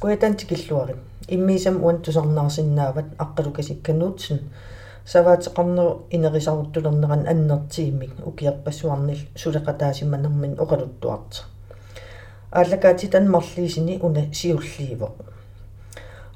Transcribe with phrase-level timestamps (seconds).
[0.00, 0.96] куятантикиллуарит
[1.28, 4.40] иммиисам уан тусарнаарсиннаават аққалукасиккануутсин
[5.12, 11.38] саваатеқарнеру инерисаруттулернеран аннертиимик укиерпассуарнил сулеқатаасиманермин оқалуттуарта
[12.50, 15.14] ааллакаатитан марлиисини уна сиулливоқ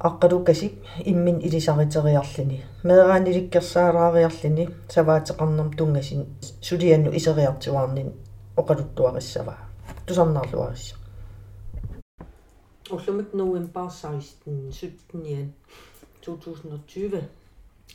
[0.01, 0.73] аққалукасик
[1.05, 2.65] иммин илисаритериарлини.
[2.83, 6.27] Меерааниликкерсаалаариарлини саваатеқарнерм тунгасин
[6.63, 8.13] сулианну исериартуарнин
[8.57, 9.57] оқалуттуариссава.
[10.07, 11.00] Тусарнаарлуарисса
[12.91, 15.53] Ollumik november 16 17
[16.23, 17.23] 2020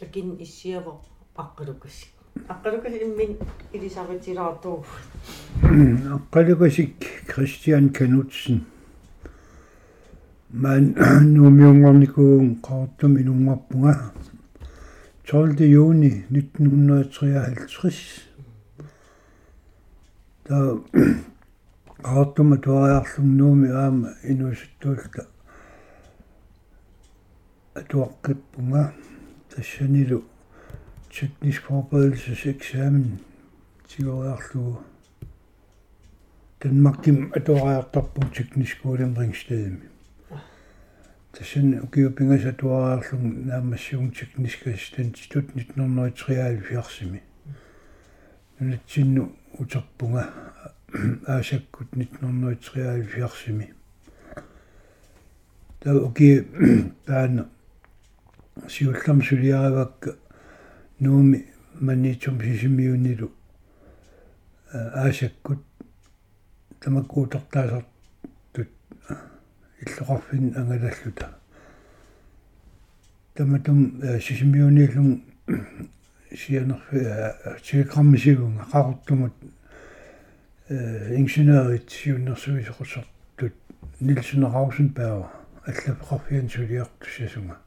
[0.01, 0.93] akin issiava
[1.37, 2.05] aqqalukas.
[2.49, 3.37] Aqqalukas immin
[3.73, 4.27] Elisabeth
[6.15, 6.95] Aqqalukasik
[7.27, 8.65] Christian Knudsen.
[10.53, 10.95] Man
[11.33, 13.93] numiungornikuun qaartum ilungarpunga
[15.25, 15.65] 12.
[15.75, 18.21] juni 1953.
[20.49, 20.77] Der
[22.05, 25.23] qaartuma tuariarlugnuumi aama inuusuttuulta
[27.79, 28.83] atuaqqippunga
[29.51, 30.19] тассанилу
[31.15, 33.07] teknisk forberedelseseksamen
[33.89, 34.75] tigoriarlugu
[36.63, 39.89] Danmarkim atuariartarpun teknisk uudemringstedimi
[41.33, 47.21] tassan ukiupingas atuariarlung naamassiung teknisk assistent 1973
[48.59, 49.23] nunatsinnu
[49.59, 50.23] uterpunga
[51.27, 53.73] аасаккут 1973-ми
[55.79, 56.47] таа уки
[57.05, 57.49] таана
[58.67, 60.15] сиуллам сулиаравакка
[60.99, 61.45] нууми
[61.79, 63.31] маннитсум сисимиунилу
[64.71, 65.63] аасаккут
[66.79, 68.69] тамаккуутертаасартут
[69.81, 71.39] иллоқарфин ангалаллута
[73.33, 75.23] таматум сисимиунилум
[76.31, 76.99] сианерфи
[77.63, 79.33] телеграммисигунга қақортумут
[80.69, 83.53] ingeniørit юннэрсуисоқусартут
[83.99, 85.29] нилсуна раусенберг
[85.67, 87.59] аллапеқарфиан сулиартуссасунга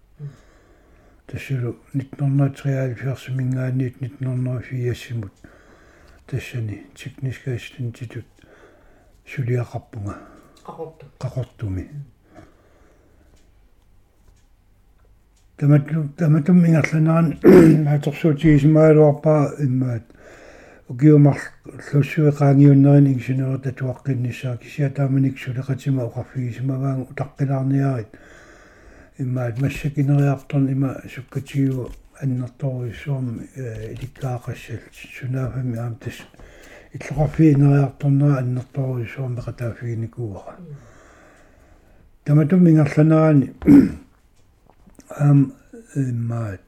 [1.27, 5.31] тассулу 1973 мингаанниит 1904
[6.27, 8.27] тассани техническая институт
[9.25, 10.19] сулиақарпунга
[10.65, 11.87] қақортуми
[15.57, 20.18] тамату таматум ингерланеран аторсуутигисмаалуарпаа иммаат
[20.89, 21.39] укиумар
[21.93, 28.09] луссуеқаангиуннерин ингинеерта туаққиннissaа кисиатааманик сулеқатима оқарфигисимаваан утаққилаарниарит
[29.19, 31.91] иммаат массакинериарторн има суккатигиу
[32.21, 33.49] аннерторуиссуарми
[33.93, 34.81] иликкаақассал
[35.19, 36.17] сунаафами аам тас
[36.95, 40.57] иллоқарфиинериарторнера аннерторуиссуарми қатаафигиникууара
[42.25, 43.53] таматум мингерланерани
[45.11, 45.53] аам
[45.95, 46.61] иммаат.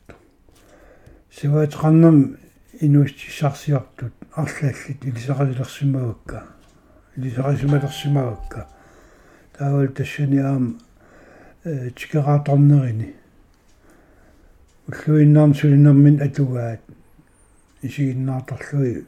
[1.30, 2.36] Сиваатеқарнам
[2.80, 6.44] инуистиссарсиартут арлааллит илисақалилерсимавакка
[7.16, 8.68] илисақасималерсимавакка
[9.56, 10.74] таавал тассани аама
[11.64, 13.14] э тикерааторнерини
[14.88, 16.80] уллуиннаарн сулинермин атугаат.
[17.82, 19.04] Исигиннаарторлуи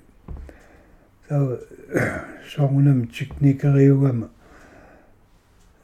[1.29, 1.59] таа
[2.55, 4.31] соорнам техникериугама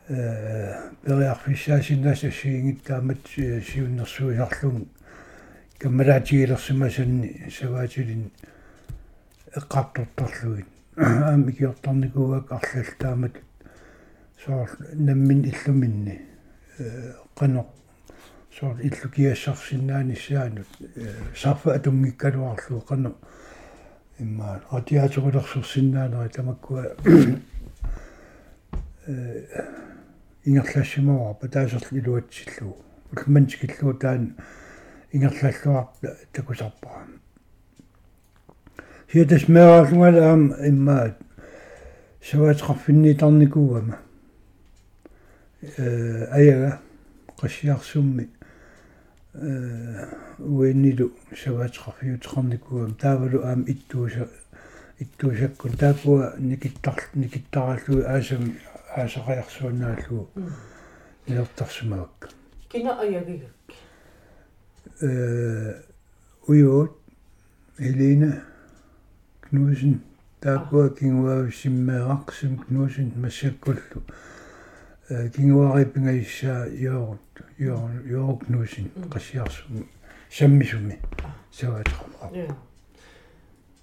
[0.08, 4.88] э периарфиссаасиннаса сиингиттаамат сиуннэрсуисарлун
[5.78, 8.30] каммалаатигилерсимасанни саваатилин
[9.54, 10.66] эққартортарлугит
[10.96, 13.36] аами киорторникууак арлалтаамат
[14.44, 16.20] соор наммин иллуминни.
[17.36, 17.66] Қано
[18.58, 20.66] соор иллу киассарсинаани саанут
[21.36, 23.14] сарфа атунгиккалуарлуу қано
[24.18, 26.84] имма радиаторулерсерсинаанери тамаккуа
[29.06, 29.46] э
[30.44, 32.76] ингерлассимаваа патаасерл илуатсиллуу
[33.12, 34.36] улмантикиллуу таан
[35.12, 37.06] ингерллаллуарта такусарпара
[39.12, 41.16] хиатас меаалунгала аам иммаат
[42.22, 43.98] саваатеқарфинниитарникуугама
[45.62, 46.80] э аяга
[47.40, 48.28] qassiarsummi
[49.34, 50.06] э
[50.38, 54.28] уиннилу саваатеқарфиутеқарникуугам таавалу аам иттууса
[54.98, 58.56] иттуусаккун таакуа никиттар никиттараллуи аасам
[58.96, 60.28] аасақаярсуаннааллуу
[61.28, 62.28] нертарсумавакка
[62.68, 63.46] кина аягига
[65.00, 66.92] уйот
[67.78, 68.42] Елена
[69.50, 70.00] Knudsen
[70.40, 74.02] таакуа кингуаа симмеэрақсим Knudsen массаккуллу
[75.08, 77.20] кингуари пингаиссаа йоорут
[77.58, 79.86] йоор йоор Knudsen qassiarsum
[80.30, 80.98] саммисуми
[81.52, 82.30] саваатеқарпаа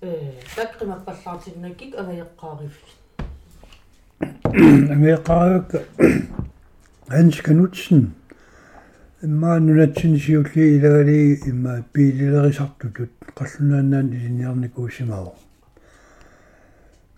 [0.01, 2.75] э таккимаққаллаартиннаккик агаяққаариф
[4.93, 5.69] агаяққаарак
[7.09, 8.13] Hans Knudsen
[9.25, 15.33] имма нунатсинисиулли илагали имма пиилилерисартутут қаллунааннаан илиниарникуусимао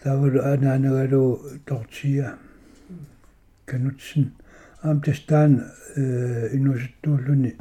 [0.02, 2.36] тавал анаанагалу тортия
[3.66, 4.32] канутсин
[4.84, 5.52] аам тастаан
[5.96, 7.52] э инусуттууллуни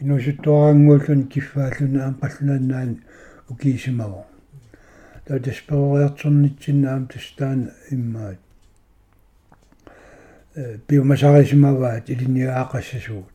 [0.00, 2.98] инусуттуарангууллуни киффааллуни аам қаллунааннаани
[3.48, 4.26] укиисимаво
[5.26, 8.40] таа тасперориарторнитсинна аам тастаан иммаат
[10.56, 13.33] э биомасарисимаваат илиниаақассасуут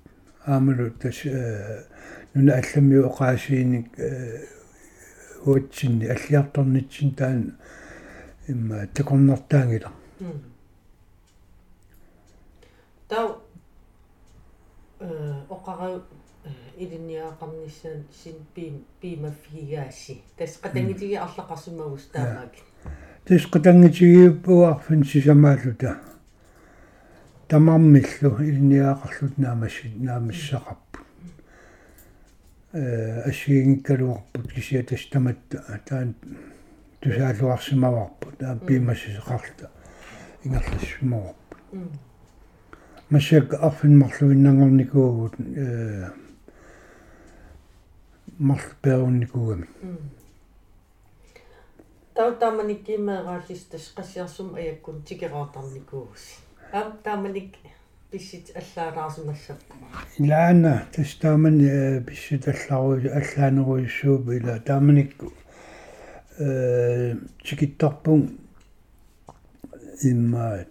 [0.54, 1.86] аамалу тас э
[2.34, 4.46] нуна алламиу оqaасииник э
[5.46, 7.58] уутсинни аллиарторнитсин таан
[8.48, 9.92] имма такорнартаангила
[13.08, 13.28] тау
[15.00, 16.02] э оқарау
[16.78, 22.54] илинниаақарнissaан син пим пимаффигааси тас qatangitigi арлақарсимагус таамаак
[23.26, 26.00] тис qatangitигиуппуарфин сисамаалута
[27.50, 31.06] тамармиллу илинниаақарлут наамасси наамассақарпут
[32.74, 36.14] э ассигингкалуарпут кисиатас таматта таан
[37.02, 39.72] тусаалуарсимаварпут таан пимассисеқарта
[40.44, 41.58] ингерлассимаварпут
[43.10, 46.12] масяк арфин марлуиннангорникуугут э
[48.38, 49.68] марлперунникуугами
[52.14, 56.26] тау тааманик кимеерааллис тас qassiarsum аяккун тикераартарникуугус
[56.72, 57.56] аам тааманик
[58.12, 59.74] писсит аллаалаарсимассаппа
[60.18, 65.34] илаана тас таамани писсит аллаару аллаанеруйссууп ила тааманикку
[66.38, 68.38] э тикиттарпун
[70.04, 70.66] имма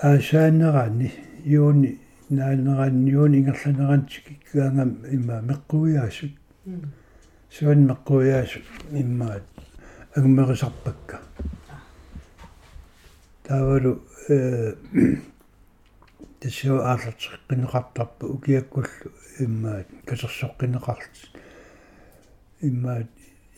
[0.00, 1.12] аасаанерани
[1.44, 1.98] юуни
[2.30, 6.32] наанеран юуни ингерланеран тикиккаангам имма меққуяасут
[7.50, 9.40] суан меққуяасут имма
[10.14, 11.20] агмерисарпакка
[13.44, 14.74] таавалу э
[16.40, 21.14] тесиу ааллартеққинеқартарпу укиаккуллу имма касерсоққинеқарт
[22.62, 23.06] имма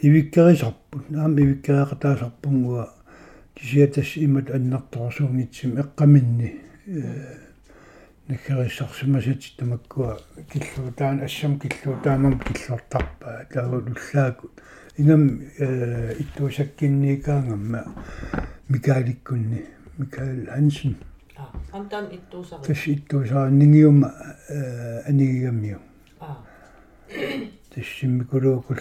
[0.01, 2.93] ивиккерисарпут наам ивиккериақатаасарпунгуа
[3.55, 7.39] кисиатас имат аннарторсуунгитсим эққаминни э
[8.29, 10.19] наккерissarsimasat тамаккуа
[10.51, 14.53] киллуутаан ассам киллуутаамам киллортарпаа таавуллаакут
[14.97, 17.85] ингам э иттуусаккинникаангамма
[18.69, 20.97] микааликкунни микаэл хансен.
[21.37, 24.13] А амтан иттуусари тас иттуусаанингиума
[24.49, 25.79] э анигигаммиу
[26.21, 26.37] а.
[27.75, 28.81] Тассиммикулуукуллу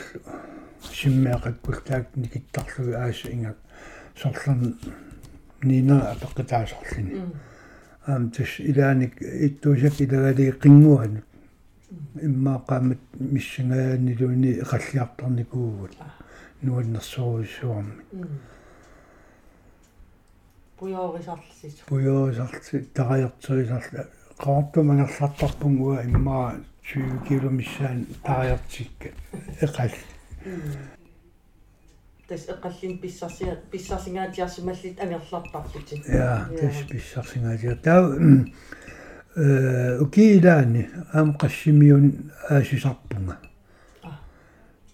[0.92, 3.58] симмеақаккул таак никиттарлуги ааса ингак
[4.16, 4.78] сорлан
[5.64, 7.24] нина апеққитаасорлини
[8.08, 11.24] аам тас илааник иттуусак илагали қингуан
[12.16, 15.94] иммаақаамат миссингаанилуни эқаллиарторникуугут
[16.62, 17.94] нуаннерсоруиссуарми
[20.80, 24.07] пуйоорисарлсис пуйоосарти тараяртерисарла
[24.38, 29.10] qaartumangерлартарпунгуа иммаа 20 киломиссаан тараяртикка
[29.62, 29.92] эқал
[32.27, 38.01] тас эққаллин писсарсиа писсарсингаатиарсималлит ангерлартарпутин я тас писсарсингаатиа таа
[39.36, 43.38] э укиилаани аам qassimiun аасисарпунга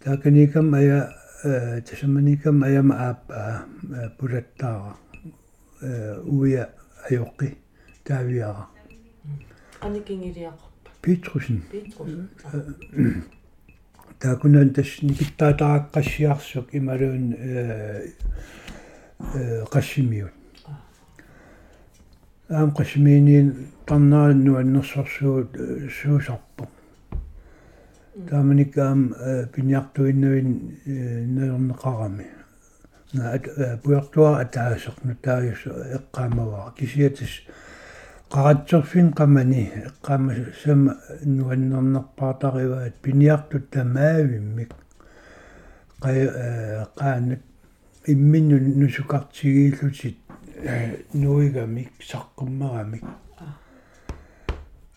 [0.04, 1.14] тааканикам ая
[1.90, 3.66] тасаманикам аяма ааппаа
[4.20, 5.11] пулаттаара э
[5.82, 6.70] уя
[7.10, 7.58] аёққи
[8.04, 8.68] таавиара
[9.82, 12.12] аникингилиақарпа питрусен петрус
[14.20, 18.14] таакунан тас никиттаатааққассиарсук ималуун э
[19.34, 20.32] э qassimiun
[22.50, 23.48] аам qassimiiniin
[23.86, 25.58] тарнаанну аннерсорсуут
[25.98, 26.68] суусарпу
[28.30, 29.16] тааманикаам
[29.54, 30.50] пиниартуиннуин
[30.86, 32.28] нернеқарами
[33.14, 33.40] на
[33.84, 36.74] пуертуа атаасерну тааюс эққаамаваа.
[36.78, 37.42] Кисиатис
[38.30, 44.72] qaratserfin qamani eqqaama sama nuannernerpaatarivaat piniartut tamaavimik
[46.02, 46.20] qay
[47.00, 47.42] qaanat
[48.08, 50.18] imminnu nusukartigiillutit
[51.14, 53.04] nuigamik saqqummaramik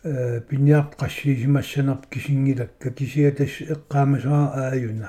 [0.04, 5.09] э пиниарт qassiisimassanarp kisingilakka kisiatas eqqaamasara aajuna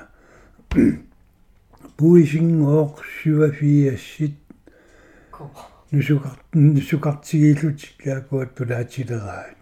[1.97, 4.35] puisingooq suafiassит
[5.91, 9.55] нусукар нусукартигииллутик каакуат тулаатилераат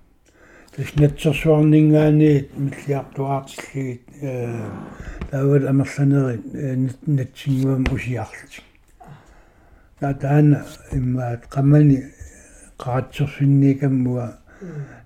[0.75, 4.69] таснатсерсуарнингаани миллиартуаартиллигит э
[5.29, 6.41] таавал амерланери
[7.05, 8.65] натсингуам усиарлутик
[9.99, 11.97] таатаана иммаат qamani
[12.83, 14.27] qaatserfinникаммуа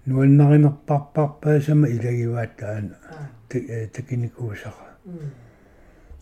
[0.05, 2.95] нуаннаринерпарпарпаасама илагиваат таана
[3.95, 4.87] такиникуусара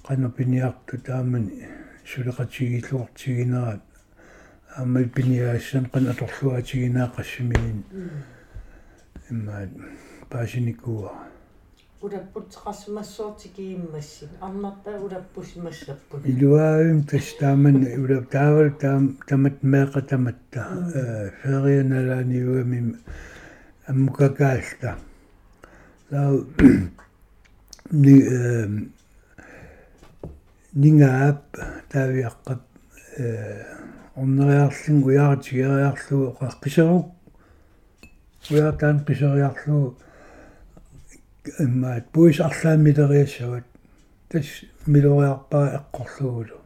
[0.07, 1.67] qanu piniartu taamani
[2.11, 3.81] сулеқатигиллуартигинерат
[4.81, 7.77] аммал пиниаассан qan аторлуатигинаа qassimiin
[9.31, 9.71] иммаат
[10.29, 11.13] паасиникуа
[12.05, 20.61] улаппут qassumassuortikiimmassi арнарпаа улаппус массаппут илуаавим тастааман ула таавал таам тамат меэқа таматта
[20.93, 22.79] э ферианалааниугами
[23.87, 24.91] аммукакаалта
[26.09, 26.29] таа
[28.03, 28.67] ни э
[30.75, 31.41] нингаап
[31.91, 32.61] таавиаққап
[33.17, 33.63] э
[34.15, 37.05] орнериарлин уяартигериарлу қаққисерук
[38.51, 39.95] уяатаан қисериарлу
[41.59, 43.65] иммаат буис арлаамилериассават
[44.29, 44.47] тас
[44.85, 46.59] милориарпаа эққорлугулу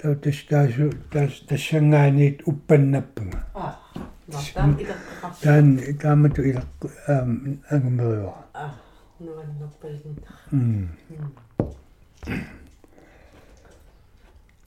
[0.00, 3.78] тау тас таасу тас тассангаанит уппаннаппунга а
[4.26, 5.66] нартаам илеққақарсу таан
[6.00, 6.72] таамату илақ
[7.06, 8.74] аам ангумериуа а
[9.20, 10.16] нуаннерпалин
[10.52, 10.88] м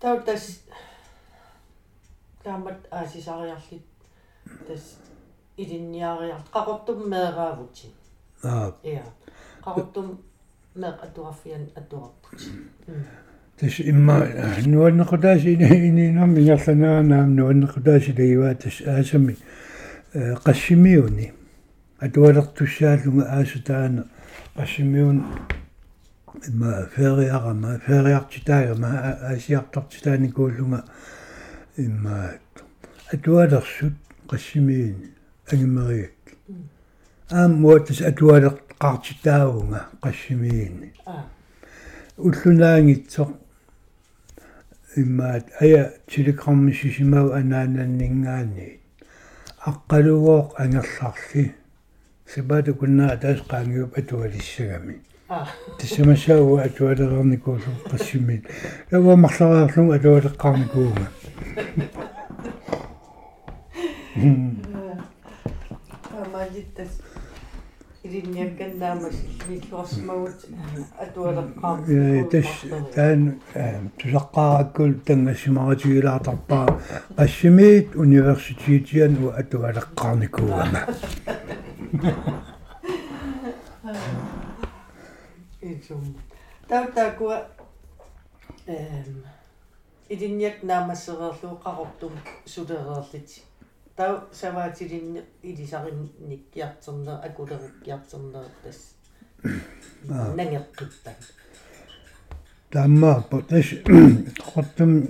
[0.01, 0.63] тау тас
[2.43, 3.85] таамат аасисариарлит
[4.67, 4.97] тас
[5.57, 7.87] илинниариар қақортум меэраавути
[8.43, 9.05] аа иа
[9.65, 10.07] қақортум
[10.75, 12.39] меэ атуаффиан атуарпут
[13.59, 14.17] тас имма
[14.65, 19.37] нуаннеқутааси ининам ингерланаанаам нуаннеқутааси лагиваа тас аасами
[20.45, 21.31] qassimiuni
[21.99, 24.03] atualertussaalunga aasutaana
[24.57, 25.17] qassimiun
[26.47, 28.89] имма фериарама фериартитаагама
[29.31, 30.83] аасиартартитаани кууллунга
[31.77, 32.17] имма
[33.13, 33.95] атуалерсут
[34.31, 35.07] qassimiini
[35.51, 36.19] агимериак
[37.29, 41.15] аам муатас атуалер qaartitaavunga qassimiini а
[42.17, 43.29] уллунаангитсоқ
[44.95, 48.79] иммаат ая телеграммисисимау анаананнингаани
[49.69, 51.45] аққалугооқ ангерларли
[52.33, 54.95] сибата куннаа таас qaangiup atuалиссагами
[55.31, 55.47] а
[55.79, 58.41] тиссамасаауа атуалерерникуулу qassimiin
[58.91, 61.05] лава марлараарлун атуалеққарникууга
[66.23, 66.91] амалиттас
[68.03, 70.39] илинниакканнаамас миллуарсимагут
[71.05, 72.49] атуалеққар э тас
[72.95, 73.21] таан
[73.99, 76.67] тусаққараккул тангассимаратигилаартарпаа
[77.17, 80.81] qassimiit университитиан уа атуалеққарникуугама
[85.61, 86.15] исум
[86.67, 87.47] таутакуа
[88.67, 89.23] эм
[90.09, 92.13] илинниак наамассерерлуу қарортум
[92.45, 93.43] сулереерлит
[93.95, 98.95] тау саваатилинни илисаринник киартернер акулериккиартернер тас.
[100.03, 101.15] Нангеққиттан
[102.71, 103.65] тааммааппа тас
[104.53, 105.07] qottум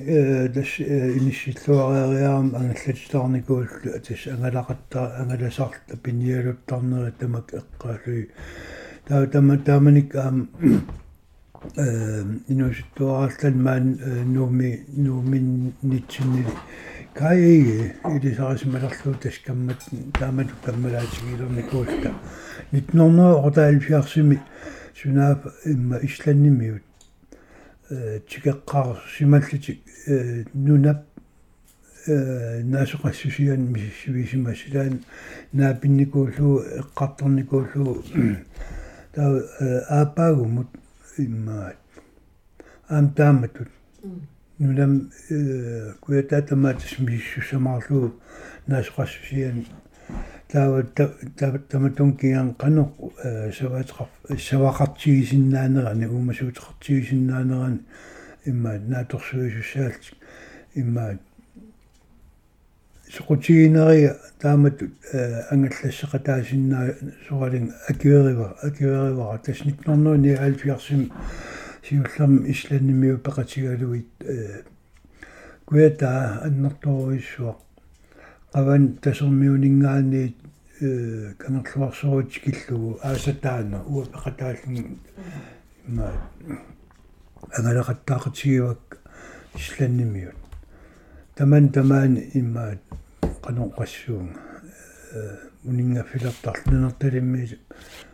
[0.53, 8.29] тас инissиллуариариарам ангаллатилаарникууллу тас ангалақаттаа ангаласарта пиниалуттарнери тамак эққаалуи
[9.11, 10.47] таа тама тааманик аам
[11.75, 13.85] э инуситтуарааллан маан
[14.33, 16.45] нууми нууминнитсинни
[17.13, 19.81] каиги илисарисмалерлуу тас каммат
[20.17, 22.13] таамату каммалаатигилерникуулта
[22.71, 24.39] 1978
[24.95, 26.83] сунаап имма исланнимиут
[28.29, 29.81] тикеққар сималлити
[30.53, 31.03] нунап
[32.07, 35.03] наасоқассусиан миссивисимасилаан
[35.51, 38.03] наапинникууллуу эққарторникууллуу
[39.13, 39.41] таа
[39.89, 40.69] аапаагумут
[41.17, 41.77] иммаат
[42.89, 43.69] аам тааматут
[44.59, 45.11] нунам
[46.01, 48.13] куятаатамаатас миссусамаарлуу
[48.67, 49.65] наасоқассусиан
[50.51, 50.83] таава
[51.69, 52.89] таматун киан канеқ
[53.57, 54.07] саваатеқар
[54.49, 57.79] савақартигисиннаанерани уумасуутеқартигисиннаанерани
[58.45, 60.03] иммаат нааторсуисуссаалт
[60.75, 61.19] иммаат
[63.15, 64.81] соқутигинери таамат
[65.51, 66.95] ангаллассеқатаасиннаа
[67.27, 71.11] соралин акиверива акиверива тас 1979
[71.83, 74.07] сиуллам исланнимиу пеқатигалуит
[75.65, 77.59] куята аннерторуиссуақ
[78.53, 80.35] аван тасермиунингаани
[81.37, 84.99] канерлуарсоруут киллугу аасатаана уа пеқатааллин
[85.87, 86.07] има
[87.57, 88.99] агалеқаттаақатигивак
[89.55, 90.35] исланнимиут
[91.35, 92.79] таман тамаан иммаат
[93.41, 94.39] каноққассуунга
[95.63, 97.59] унинга филертарлунерталимми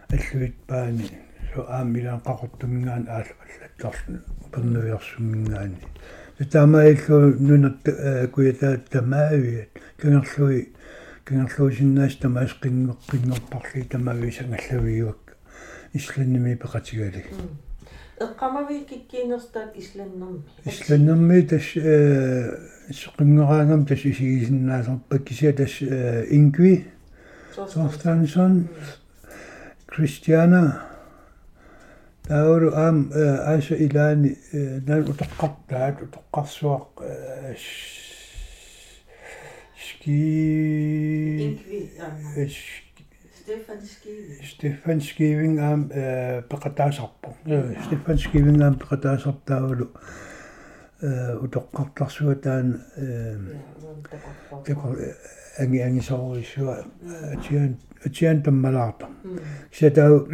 [0.09, 1.09] аллуит паани
[1.53, 4.19] со аамилаан қақортумингаан аал аллаттарлу
[4.51, 5.77] пернуиарсуммингаани
[6.51, 7.83] таамаиллу нунат
[8.31, 10.73] куятаат тамаавиат кангерлуи
[11.25, 15.37] кангерлуусиннаас тамаас қингеққингерпарли тамаави сангаллавиуак
[15.93, 17.27] исланними пеқатигалик
[18.19, 22.57] эққамави киккиинерстаат исланнерми исланнерми тас э
[22.91, 26.85] соқингераангам тас исигисиннаасарпак кися тас ингви
[27.57, 28.67] Torstensson
[29.89, 30.87] Christiana
[32.27, 34.35] тауру аам ааса илаани
[34.87, 36.87] наа утоққартаат утоққарсуақ
[39.85, 40.19] ски
[41.45, 41.79] инкви
[43.47, 44.43] Stefan Skiving.
[44.43, 45.87] Stefan Skiving aam
[46.49, 47.29] peqataasarpo.
[47.85, 49.87] Stefan Skiving aam peqataasartaavulu
[51.45, 52.81] утоққартарсуа таан
[54.65, 54.97] такор
[55.59, 56.83] анги анги соорисуа
[57.31, 59.07] атиан атиан таммалаарта
[59.71, 60.27] сатау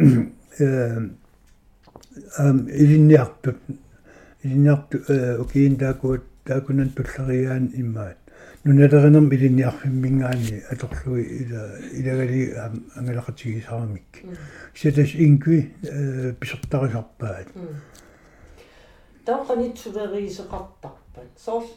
[2.38, 3.58] ам илинниартут
[4.42, 4.98] илинниарту
[5.44, 8.23] окиин таакуат таакунан туллариаан иммаат
[8.64, 12.54] нуналеринерм илинниарфиммингаани аторлуи ила илагали
[12.96, 14.24] ангалақатигисарамик
[14.74, 15.74] сатас инкви
[16.40, 17.48] писертарисарпаат
[19.26, 21.68] таақанитсулериисеқартарпат соорл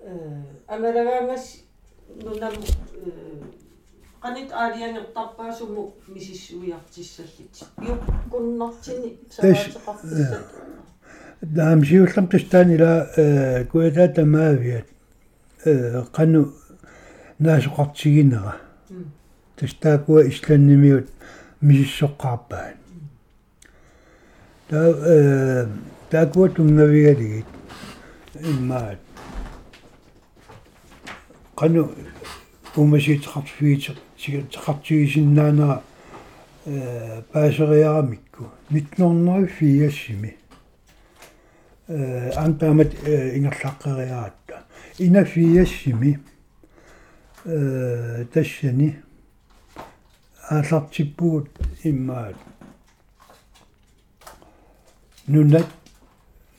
[0.00, 0.02] э
[0.68, 1.44] амалагаангас
[2.24, 2.54] нунам
[4.24, 5.82] qanit aaliangertarpaasumu
[6.14, 10.44] misissuiartissallит piukkunnartini savaatеқарфиссат
[11.56, 12.92] daamsiullam tastaanila
[13.72, 14.86] kuataata maaviat
[15.64, 16.52] qanu
[17.40, 18.56] naasuqartiginera
[19.56, 21.08] tastaakua исланнимиут
[21.62, 22.76] мисиссоққарпаат
[24.68, 25.68] таа
[26.10, 27.46] таакуа тунгавигалигит
[28.42, 28.98] иммаат
[31.56, 31.90] qanu
[32.76, 35.82] умасиитеқартфиитеқ сигатеқартигисиннаанера
[36.66, 40.36] э паасериарамикку 1904-сими
[41.88, 44.56] э антамат ингерлаққериаратта
[44.98, 46.20] инафиассими
[47.44, 48.96] э тассани
[50.48, 51.50] аалартиппуут
[51.82, 52.36] иммаат
[55.26, 55.66] нунат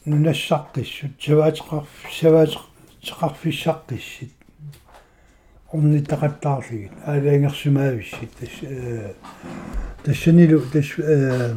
[0.06, 1.88] нунассаққиссут саваатеқарф
[2.20, 4.32] саваатеқарфиссаққиссит
[5.72, 9.14] орнитақаттаарлигит аалаангерсумаависсит тас э
[10.04, 11.56] тассанилу тас э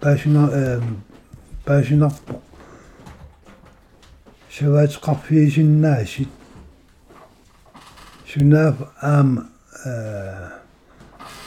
[0.00, 0.80] паасина э
[1.64, 2.40] паасинарпо
[4.58, 6.28] саваатеқарфиисиннаасит
[8.30, 9.48] сунаав аама
[9.84, 10.48] э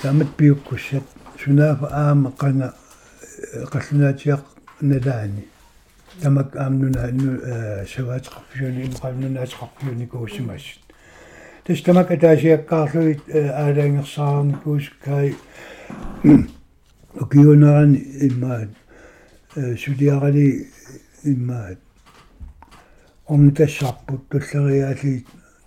[0.02, 1.04] тамат пиуккуссат
[1.44, 2.74] сунаав аама қана
[3.74, 4.44] қаллунаатиақ
[4.82, 5.44] налаани
[6.22, 10.82] тамак аамнуна э саваатеқарфиуни имқамнунаатеқарфиуни куусимассит
[11.64, 15.36] тас тамак атаасиаккаарлуит аалаангерсаарникуускай
[17.22, 18.70] окиунерани иммаат
[19.54, 20.68] сулиарали
[21.24, 21.80] иммаат
[23.28, 25.26] омтассарпут туллериаали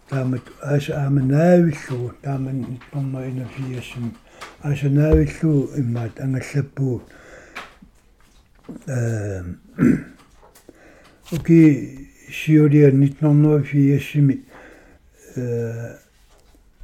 [0.09, 4.15] таамат ааса ааманаавиллугу тааман итторнерина фиассим
[4.63, 7.03] аасанаавиллуу иммаат ангаллаппуу
[8.87, 9.43] э
[11.33, 14.45] оки сиулиа 1904-сими
[15.37, 15.97] э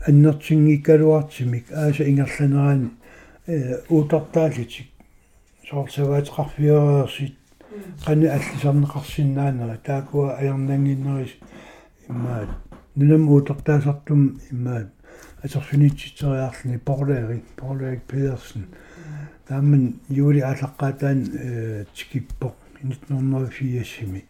[0.06, 2.90] аннертингиккалуартимик ааса ингерланерани
[3.46, 4.88] э уутартаалитик
[5.70, 7.34] соорсаваатеқарфиореерсит
[8.04, 11.32] qani аллисарнеқарсиннаанера таакуа аярнангиннерис
[12.08, 12.48] иммаат
[12.96, 14.88] нунам уутертаасартум иммаат
[15.42, 18.66] атерфинитситериарлни порлери порлерик педерсен
[19.48, 24.24] тааман юли аалаққаатаан э тикиппоқ 1904-сими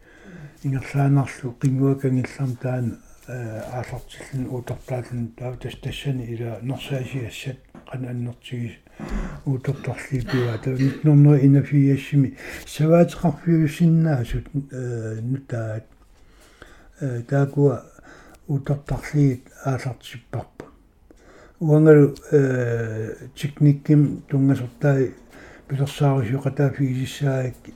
[0.64, 7.58] ингерлаанарлу қингуакангилларм таан аалартиллун уутертаалун таа тас тассани ила норсаасиассат
[7.90, 8.74] qana аннертигис
[9.46, 15.86] уутортарлипиуа таа 1904-сими саваатеқарфиусиннаасут э нутаат
[17.00, 17.84] э таакуа
[18.48, 20.66] уутортарлигит аалартиппарпа
[21.60, 25.14] уангалу э техникким тунгасортаи
[25.68, 27.74] пилерсаарисуқатаа фигисissаакки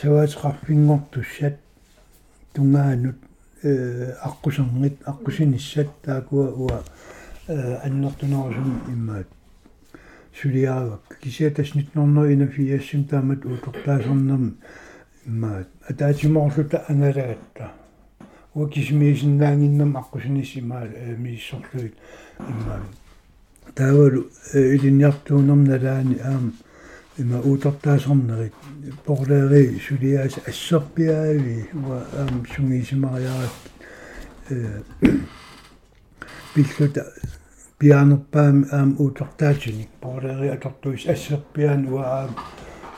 [0.00, 1.56] саваатеқарфингортуссат
[2.54, 3.16] тунгаанут
[3.62, 5.88] э аққусернит аққусиниссат.
[6.02, 6.82] Таакуа уа
[7.48, 9.28] э аннертунерусум иммаат
[10.40, 14.52] сулиаавак кисиатас 1941 таамат уутортаасернерми
[15.26, 17.70] иммаат атаатимоорлута ангалаатта
[18.54, 20.86] уа кисмиисиннаангиннам аққусинис имаа
[21.18, 21.94] мииссорлуит
[22.38, 22.82] иммаат
[23.74, 26.52] таавалу илинниартуунерналаани аама
[27.18, 28.54] има уутортаасернерит
[29.04, 33.56] порлери сулиаас ассерпиаави уа аам сунгиисимариарат
[34.50, 34.82] э
[36.54, 37.06] пиллута
[37.82, 42.30] пианерпаами аам уутортаатиник порлери атортуис ассерпиаан уа аам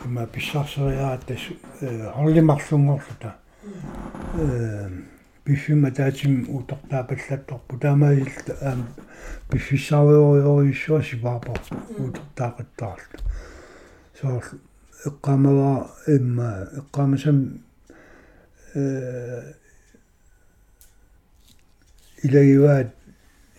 [0.05, 1.43] има писсарсериаат тас
[2.15, 3.31] хорлимарлунгорлута
[4.37, 4.91] э
[5.45, 8.81] пиффима таатим уутортаапаллатторпу таамаилта аам
[9.51, 11.61] пиффиссариориориссуа сипаапар
[11.99, 13.19] уутортаақаттаарлу
[14.21, 14.45] соор
[15.07, 17.39] эққамава имма эққамасам
[18.75, 19.55] э
[22.23, 22.89] илагиваат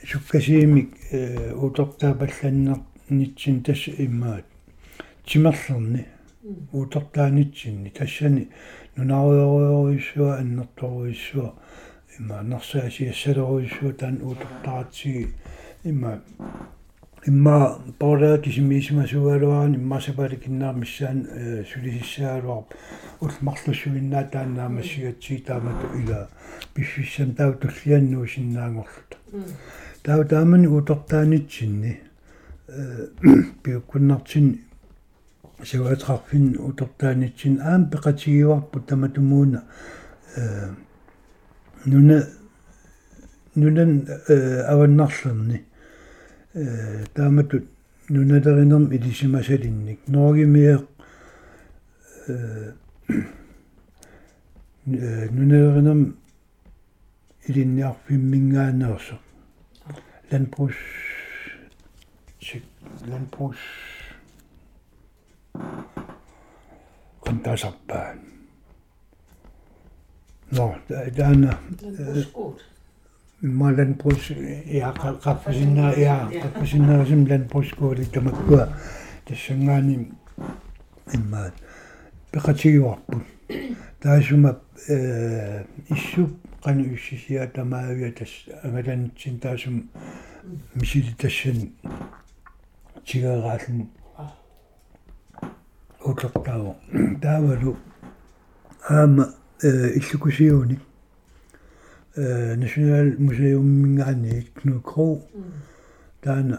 [0.05, 4.45] суккасиимик э утортаапалланнер нитсин тасса иммаат
[5.25, 6.05] тимерлерни
[6.71, 8.49] утортаанитсинни тассани
[8.95, 11.53] нунаруйоруйоруиссуа аннерторуиссуа
[12.19, 15.33] имма нерсаасиассалеруиссуа таан утортаратсиги
[15.83, 16.21] имма
[17.27, 21.19] имма пола кисимиисимасугалуарани иммасапали киннаамиссаан
[21.71, 22.65] сулисиссааluar
[23.21, 26.29] улмарлуссуиннаа тааннаамассигатсии таамату ила
[26.73, 28.27] пиффиссам тау туллианнуу
[30.05, 31.99] синнаангорлута тау таамани утортаанитсинни
[32.67, 33.07] э
[33.63, 34.61] пиуккуннартин
[35.63, 39.63] саваатарфин утортаанитсин аам пеқатигиварпу таматумууна
[40.37, 40.69] э
[41.85, 42.27] нуна
[43.55, 45.65] нунан э аваннарлерни
[47.13, 47.65] тааматут
[48.09, 50.79] нуналеринерм илисимасалинник ноогимиэ
[52.27, 52.71] э
[54.85, 56.15] нуналеринерм
[57.47, 59.24] илинниарфиммингаанерсо
[60.31, 60.75] landbrugs
[63.09, 63.63] landbrugs
[67.25, 68.17] qantasarpaan
[70.51, 70.75] no
[71.17, 71.59] taana
[73.41, 74.29] малан прус
[74.65, 78.69] я qaffisинна я qaffisinnerisim лан прускуули тамаккуа
[79.25, 80.11] тассангаани
[81.13, 81.53] иммаат
[82.31, 83.23] пеқатигуарпут
[84.01, 86.31] таасума э иссуп
[86.65, 88.31] qanu ussisia tamaavia tas
[88.65, 89.75] angalanitsin taasum
[90.79, 91.59] misili tassan
[93.05, 93.81] tigeraallen
[96.09, 96.71] utlortaavu
[97.25, 97.77] taavalu
[98.97, 99.25] aama
[99.99, 100.81] illukusiunik
[102.63, 105.07] National Museum mingaani Knud Kro
[106.23, 106.57] taana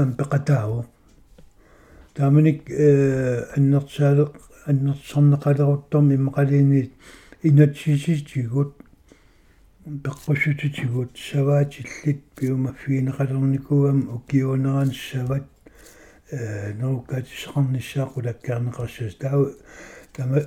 [0.00, 0.80] aam peqataavu
[2.18, 2.60] taamanik
[3.56, 4.32] annertsaaleq
[4.72, 6.90] annertsarneqaleruttormi imaqaliiniit
[7.48, 8.75] inatsisitigut
[9.86, 15.46] peqqusutitigut savaatillit piumaffiineqalernikugam ukiuneraan savat
[16.80, 19.38] nerukkaatiseqarnissaaqulakkaarneqarssas taa
[20.16, 20.38] tama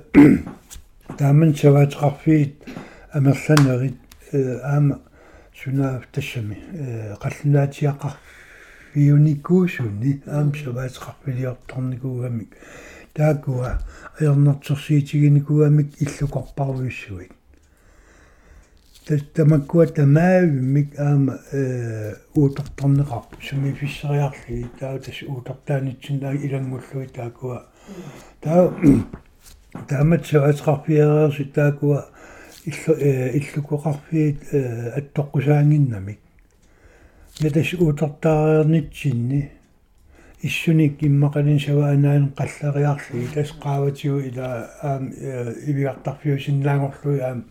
[1.18, 2.54] taaman savaatiqarfiit
[3.16, 3.98] амерланерит
[4.72, 4.96] аама
[5.60, 6.56] сунаав тассами
[7.22, 12.50] қаллунаатиақарфиуникуусуни аам саваатеқарфилиорторникуугамик
[13.16, 13.70] таакуа
[14.20, 17.32] аернэртерсиитигиникуугамик иллукорпаруйуссуик
[19.06, 27.66] тамаккуа тамаавиммик аама э уутортарнеқарпу суми фиссериарли таа тас уутортаанитсин таа илангуллуи таакуа
[28.40, 28.72] таа
[29.88, 32.06] таамат саваатеқарфиареерси таакуа
[32.64, 32.94] иллу
[33.38, 34.38] иллукоқарфиит
[34.98, 36.18] аттоққусаангиннамик
[37.40, 39.50] ятас уутортаариернитсинни
[40.42, 45.08] иссуник иммақалин саваанаан қаллариарли тас qaavatigu ила аам
[45.70, 47.44] ивиартарфиусиннаангорлуи аам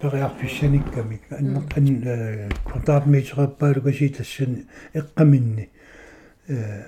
[0.00, 5.70] периарфиссаниккамик аннер ан квадратметраппаалукаси тассани эққаминни
[6.48, 6.84] э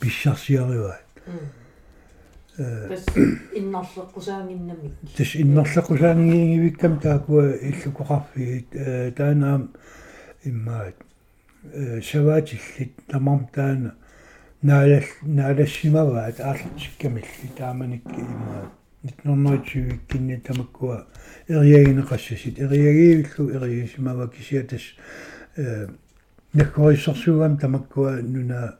[0.00, 1.04] писсарсиариваат
[2.56, 3.04] тас
[3.54, 8.70] иннарлеққусаангиннамик тас иннарлеққусаангингивиккам таакуа иллукоқарфигит
[9.16, 9.72] таанаам
[10.44, 10.96] иммаат
[12.02, 13.94] саваатиллит тамам таана
[14.62, 21.06] наалал наалассимаваат ааллартиккамилли тааманикки иммаат 1920 кинни тамаккуа
[21.48, 24.82] эриагинеқассасит эриагиивиллу эриагисимава кисиатас
[25.56, 25.88] э
[26.52, 28.76] наккорисэрсуугам тамаккуа нуна.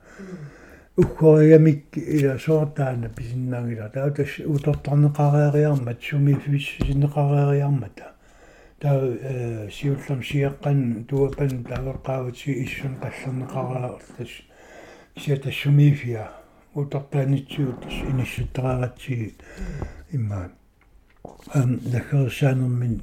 [0.97, 8.15] Уккориамик ила соортаана писиннаагила таутас утортарнеқариариармат суми фиссинеқариариармата
[8.81, 14.33] таа э сиуллам сиаққан туапан тавеққаавати иссун қаллернеқариарлас
[15.15, 16.31] кисиатас сумифиа
[16.75, 19.35] утортаанитсуут иниссуттерааратсиги
[20.13, 20.51] имма
[21.55, 23.01] ам нахерсаанермин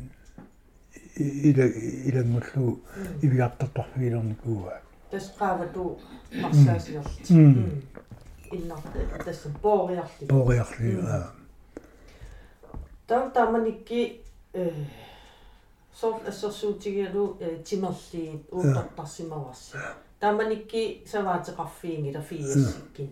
[1.16, 1.66] ила
[2.10, 2.80] илангуллу
[3.22, 6.00] ивиартартарфигилерникууа тасqaавату
[6.42, 7.84] марсаасиорли
[8.54, 8.80] иннар
[9.26, 10.26] тасса боориарли.
[10.26, 11.32] Боориарли аа.
[13.08, 14.22] Таа таманикки
[14.54, 14.72] э
[16.00, 19.78] сорл ассерсуутигиалу тимерлиит уутартарсимаварси.
[20.20, 23.10] Таманикки саваатеқарфиингила фиассиккин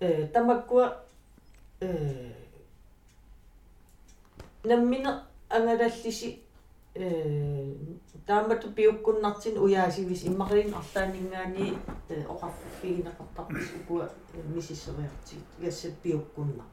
[0.00, 1.02] э тамаккуа
[1.80, 2.32] э
[4.66, 6.40] наммина ангалаллиси
[6.94, 7.74] э
[8.26, 11.74] таамату пиуккуннартин уяасивис иммарин арлаанингаани
[12.32, 14.10] оқарфигинеқартарпис укуа
[14.54, 16.64] мисиссериартиг ясса пиуккунна.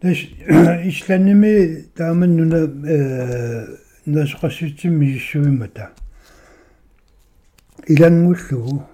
[0.00, 0.18] Тас
[0.90, 3.66] исланними тааман нуна э
[4.06, 5.90] насоқассутсим мисиссуимата
[7.86, 8.84] илангуллугу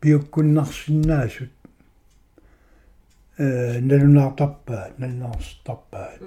[0.00, 1.50] пиуккуннарсинаасут
[3.38, 6.20] э налунаартарпаат налнаарстарпаат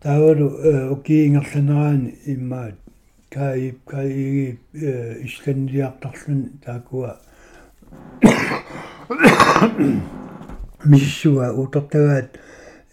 [0.00, 0.48] таавалу
[0.92, 2.74] укиингерланераани иммаат
[3.28, 4.58] каи каи
[5.26, 7.20] исланнилиартарлун таакуа
[10.84, 12.38] миссуа утортагаат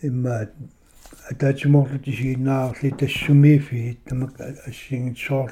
[0.01, 0.51] иммаат
[1.31, 4.33] атаатимоорлу тисигинаарли тассумиифи тамак
[4.67, 5.51] ассингитсоор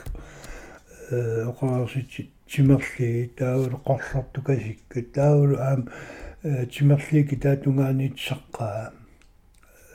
[1.10, 5.90] э оқарсит тимерли таавал qoрлортукасикка таавал аам
[6.44, 8.92] тимерлики таатунгаанит саққаа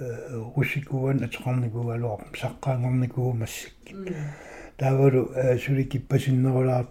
[0.00, 3.94] русикуан атеқарникугалуар саққаангорникуу массакки
[4.78, 5.28] таавалу
[5.64, 6.88] сули киппасиннерулаат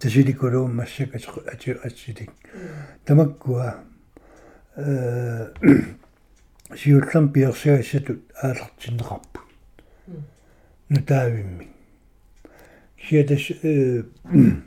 [0.00, 2.30] тасиликулуу массак ати атсилик
[3.04, 3.74] тамаккуа
[4.76, 5.52] э
[6.76, 9.40] сиуллам пиерсиассатут аалартиннеқарпу
[10.88, 11.68] нутаавимми
[13.08, 14.02] сиатас э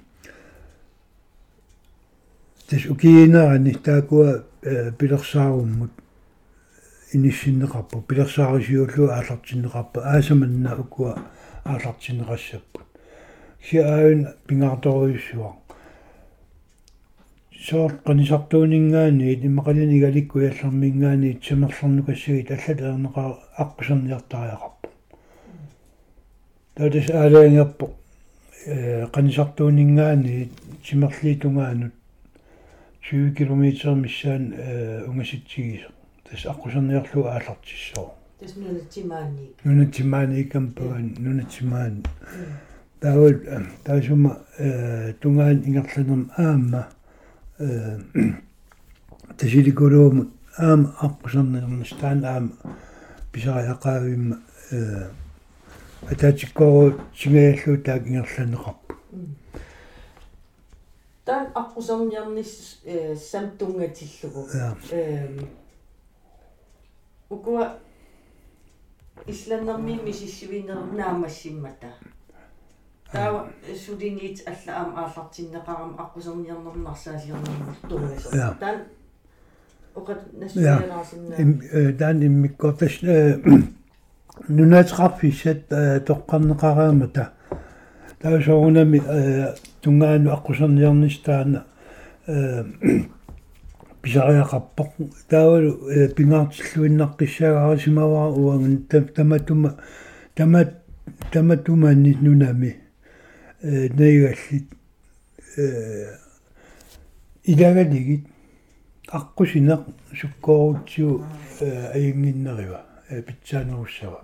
[2.69, 4.45] тас укиинаарани таакуа
[4.97, 5.91] пилерсааруммут
[7.13, 8.01] иниссиннеқарпу.
[8.01, 11.17] Пилерсаарисиуллу аалартиннеқарпа аасаманна укуа
[11.63, 12.87] аалартиннеқассаппут
[13.61, 15.55] хиаун пингарторуйссуа
[17.51, 24.89] соор канисартуунингаани иммақалинигаликку яллармингаани тимерлэрнукассагит аллалеернеқаа аққусерниартариақарпу
[26.75, 27.91] таатас аалаангерпо
[28.65, 30.49] э канисартуунингаани
[30.85, 31.93] тимерлиитунгаанут
[33.11, 35.96] 20 км миссаан э унгаситсигисо
[36.29, 42.03] тас аққусерниарлу аалартиссоо тас нунатимаани нунатимаани кампуан нунатимаани
[42.99, 43.33] таавал
[43.83, 46.87] таасума э тунгаан ингерланерм аама
[47.59, 47.99] э
[49.37, 52.51] тасиликулуумут аама аққусернернас таан аама
[53.31, 54.37] писариақаавимма
[54.71, 55.09] э
[56.11, 58.93] атаатиккору сигаяллуу таак ингерланеқарпу
[61.25, 64.47] таан аққусерниарнис э самтунгатиллугу
[64.91, 65.29] э
[67.29, 67.77] укуа
[69.25, 71.93] исланнэрми мисиссивинер наамассиммата.
[73.11, 73.47] Таа
[73.85, 78.79] сулиниит алла аам ааллартиннеқарам аққусерниарнернарсаалиорнэрму тунгасо таан
[79.95, 83.01] оқат нассуяалаарсиннаа таан иммиккортас
[84.47, 85.67] нунатеқарфиссат
[86.07, 87.31] тоққарнеқараамата.
[88.19, 89.01] Таасоорунами
[89.81, 91.65] тунгаану аққусерниарнис таана
[94.07, 94.91] писариақарпоқ
[95.29, 95.71] таавалу
[96.15, 99.75] пингаартиллуиннаққиссаагаарисимаваа уанган таматума
[100.35, 100.73] тамат
[101.31, 102.77] таматумаанни нунами
[103.61, 104.67] э нейгаллит
[105.57, 106.15] э
[107.43, 108.27] илагалигит
[109.11, 109.81] аққусинеқ
[110.19, 111.23] суккоорутсиу
[111.93, 114.21] аюнгиннерива питсаанеруссава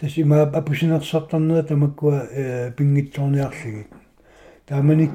[0.00, 3.88] тасима апусинерсартарнера тамаккуа пингитсорниарлигит
[4.66, 5.12] тааманик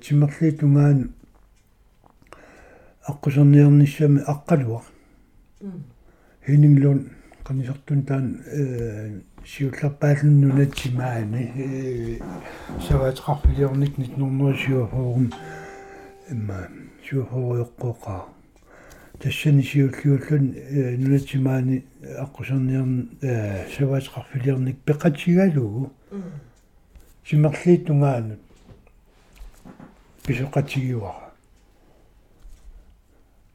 [0.00, 1.14] тимерлии тунгаан
[3.06, 4.82] аққусерниерниссами аққалуа
[6.46, 7.10] хининглун
[7.44, 8.42] канисартун таан
[9.44, 12.20] сиуллерпаалуннуна тимаани
[12.88, 15.32] саваатеқарфилиорник 1907
[16.30, 16.68] имма
[17.06, 18.24] сюхориоққоқаа
[19.20, 20.54] тассани сиуллиуллун
[21.02, 21.84] нунатимаани
[22.24, 23.08] аққусерниерн
[23.76, 25.92] саваатеқарфилиорник пеқатсигалугу
[27.24, 28.40] симерлиитунгаанут
[30.26, 31.23] писоқатсигиуара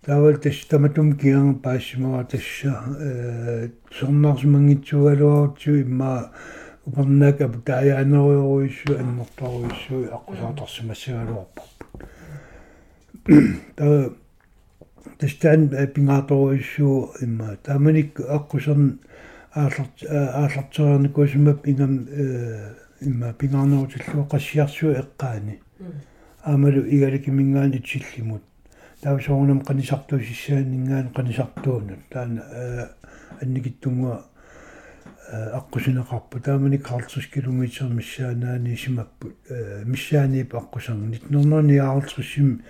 [0.09, 6.31] таавал тас таматум киан пассимава тасса э сорнарсмангитсугалуарутсу имма
[6.83, 11.85] упернака тааяанеруйоруиссу аннэрторуиссу аққусаатарсимассагалуарпарпут
[13.75, 14.09] та
[15.19, 18.97] тастан пингааторуиссу имма тааманик аққусерн
[19.53, 25.55] аалларт ааллартерникуусимап ингам э имма пингаарнерутиллуа qassiarsuu эққаани.
[26.43, 28.48] Аамалу игаликимингаани тиллимут
[29.01, 32.43] таусоорнам канисартуусиссаанингаан канисартуунут таана
[33.41, 34.25] анникиттунгуа
[35.29, 39.35] аққусинеқарпу таамани 40 км миссаанаани симаппут
[39.85, 42.61] миссааниип аққусарнит нернерни 40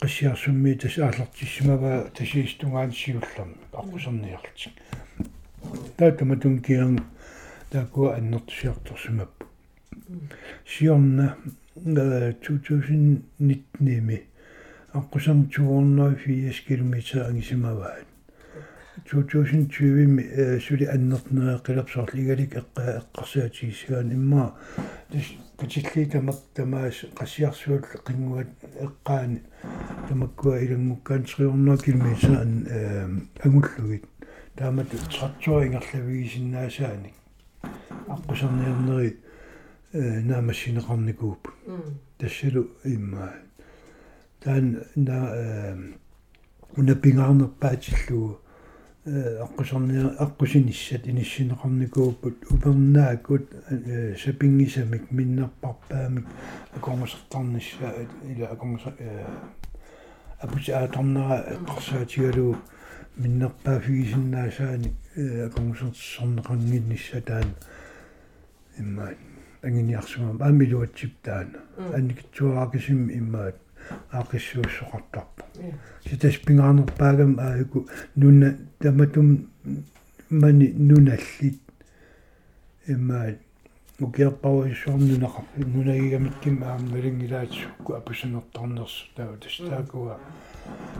[0.00, 4.72] qassiarsummi tas ааллартиссимава тасиистунгаан сиуллерми аққусерниарлтик
[5.96, 7.00] таатама тункиан
[7.70, 9.46] таакуа аннертусиарторсимаппу
[10.66, 11.36] сиорна
[11.76, 14.33] 2019
[14.94, 16.94] аққусам 284 км
[17.26, 18.06] ангисимаваат.
[19.10, 24.54] 2020 сули аннертнера қилапсоорлигалик эққа эққарсаатигисгаан имма
[25.58, 28.46] катиллии тамак тамаас qassiarsuul qinguat
[28.86, 29.40] эққаани
[30.08, 32.06] тамаккуа илангуккаан 300 км
[32.40, 34.04] ан агуллугит
[34.56, 37.14] таамат 30 ингерлавигисиннаасааник
[38.08, 39.16] аққусерниарнери
[39.92, 41.48] наамассинеқарникууп.
[42.18, 43.43] Тассалу иммаа
[44.44, 45.76] таан на
[46.76, 48.38] унаппингаарнерпаатиллуу
[49.04, 53.50] аққусерниа аққусиниссат иниссинеқарникууппут упернаакут
[54.22, 56.26] сапингисамик миннерпарпаамик
[56.76, 58.94] акормасертарнisса ила акормаса
[60.40, 62.56] апус ааторнера эққарсаатигалуу
[63.16, 64.94] миннерпаафигисиннаасааник
[65.48, 67.54] акормасертсорнеқангиннisса таан
[68.78, 69.14] иммаа
[69.62, 71.58] ангиниарсугам аамилуатсип таана
[71.94, 73.56] анникитсуаакисим иммаат
[74.10, 75.44] аақиссууссоқартарпа
[76.08, 79.48] ситас пингаарнерпаагам аайку нуна таматум
[80.30, 81.60] мани нуналлит.
[82.86, 83.38] Иммаат
[84.00, 90.18] укиарпауиссуарнунақар нунагигамикким аамгалингилаатсукку апусанертарнерсу таа тастаакуа.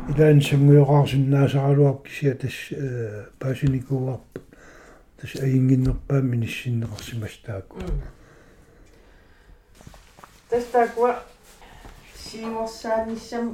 [0.09, 2.57] Илаан сангуйоқарсиннаасаралуар кисиа тас
[3.39, 4.41] паасиникууарпа
[5.21, 7.79] тас аингиннерпаам миниссиннеқарсимас таакку
[10.49, 11.23] тастаакуа
[12.26, 13.46] сиуорсааниссам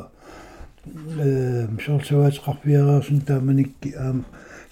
[1.77, 4.19] мсорсаваатеқарфиареерсун тааманикки аам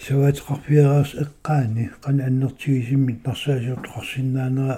[0.07, 4.77] саваатеқарфиареерс эққаани қана аннертигисиммит нарсаасиортоқарсиннаанера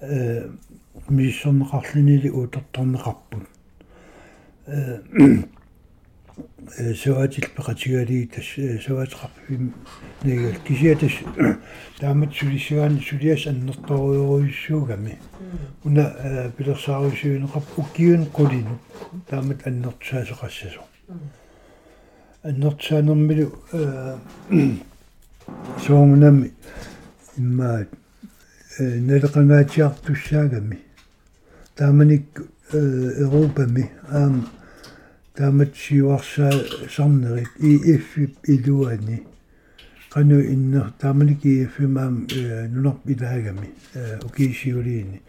[0.00, 0.48] э
[1.08, 3.44] миссорнеқарлинили уутертарнеқарпут
[7.02, 8.44] саваатил пеқатигалии тас
[8.84, 9.74] саваатеқарфим
[10.22, 11.12] нигал кисиатас
[11.98, 15.18] таамат сулисигаан сулиас аннерторуйоруйуссуугами
[15.84, 18.78] уна пилерсааруйсуинеқап уккиун қулину
[19.28, 20.82] таамат аннертсаасеқассасо
[22.42, 23.52] аннертсаанермилу
[25.86, 26.52] соомнами
[27.36, 27.88] иммаат
[28.78, 30.78] налеқангаатиартуссаагами
[31.74, 32.24] тааманик
[32.72, 34.44] европами аама
[35.34, 36.52] таамат сиуарсаа
[36.94, 39.22] сарнерит ииффип илуани
[40.10, 42.26] кану иннер тааманик ииффимаам
[42.74, 43.68] нунарп илаагами
[44.24, 45.22] укиисиулиини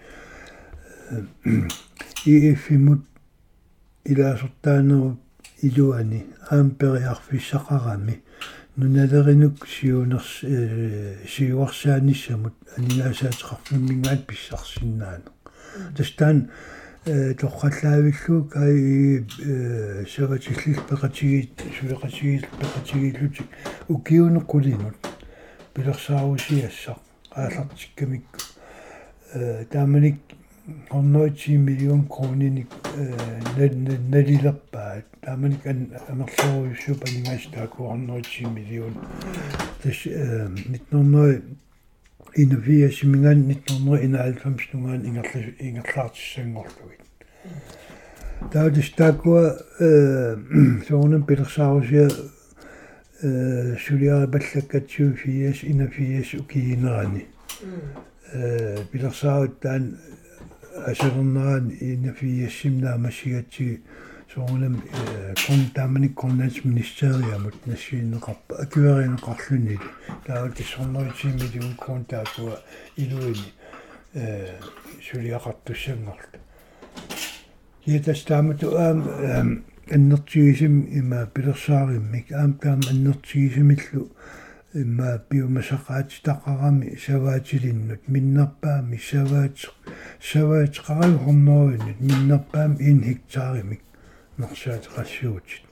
[2.25, 3.01] ииффимут
[4.05, 5.17] илаасортаанеру
[5.61, 8.21] илуани аампериарфиссақарами
[8.75, 10.39] нуналеринук сиунерс
[11.33, 15.31] сиуарсааниссамут анигаасаатеқарфиммингаат писсарсиннаана
[15.95, 16.49] тастаан
[17.05, 19.25] тоққаллаавиллук ай
[20.05, 23.47] саватиллил пеқатигит сулеқатигит пеқатигиллутик
[23.89, 24.95] укиунеққулинут
[25.73, 26.99] пилерсаарусиассақ
[27.31, 28.39] аалартиккамикку
[29.71, 30.17] тааманик
[30.89, 32.67] 110 миллион крониник
[33.57, 38.93] налилерпаат тааманик амерлооруйуссуп анигаастааку 110 миллион.
[39.81, 40.05] Тас
[42.35, 47.01] 1900 инувиасимингаан 1991 нунгаан ингерла ингерлаартиссангорлугит
[48.51, 50.37] таудис таакуа э
[50.87, 52.09] соонен пилерсаарусиа
[53.21, 57.27] э сулиара баллаккатсуу фиас инафиас укиинерани
[58.33, 59.97] э пилерсаарут таан
[60.85, 63.81] асернеран инафиассимнаа массигатсиги
[64.33, 64.81] соонем
[65.45, 69.79] кон тааманик коннансминистериамут нассиинеқарпа акуариинеқарлунили
[70.25, 72.61] таавал тиссорнеритсими миллион крон таакуа
[72.95, 73.53] илуини
[74.13, 74.47] э
[75.01, 76.39] сулиақартуссангорлу
[77.83, 84.11] китас таамату аам аннертигисим има пилерсаариммик аам таам аннертигисимиллу
[84.73, 89.57] имма биумасақаатитақарами саваатилиннут миннерпаами саваат
[90.21, 93.81] саваатеқарагу хорнеруиннут миннерпаами ин хектааримик
[94.41, 95.63] нарсаатеқассуутит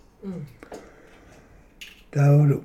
[2.12, 2.63] таулу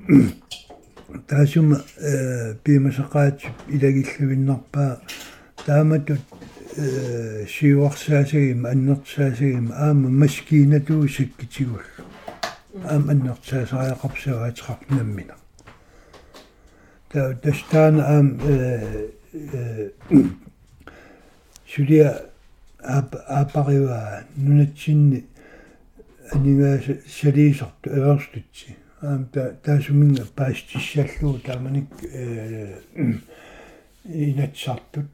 [1.27, 5.01] таасума э пимасақаат илагиллуиннарпаа
[5.67, 6.21] тааматут
[6.77, 11.83] э сиуарсаасагим аннертсаасагим аама маскинатуу саккитигуллу
[12.85, 15.35] аама аннертсаасариақарсаваатеқарнаммина
[17.13, 19.91] таа тастаана аам э
[21.73, 22.11] сулиа
[22.83, 25.25] ап апариуа нунатсинни
[26.33, 32.81] анигааса салиисарту аверстутси аам та таасуминга паастиссаллуу тааманик э
[34.05, 35.07] инатсартут.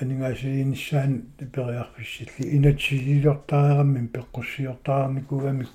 [0.00, 5.68] Анигаасиинissaan периарфиссилли инатсилилортаараммин пеққуссиортаарамикугамик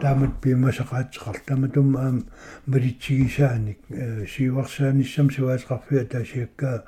[0.00, 2.24] таамат пимасақаатеқар таматум аам
[2.66, 3.78] малитсигисааник
[4.32, 6.84] сиуарсааниссам суаасеқарфиа таасиаккаа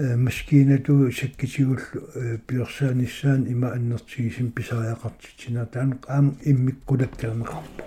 [0.00, 7.84] маскинату саккисигуллу пиорсааниссаан има аннертигисим писариақартитсина таан аам иммиккулаккернеқарпа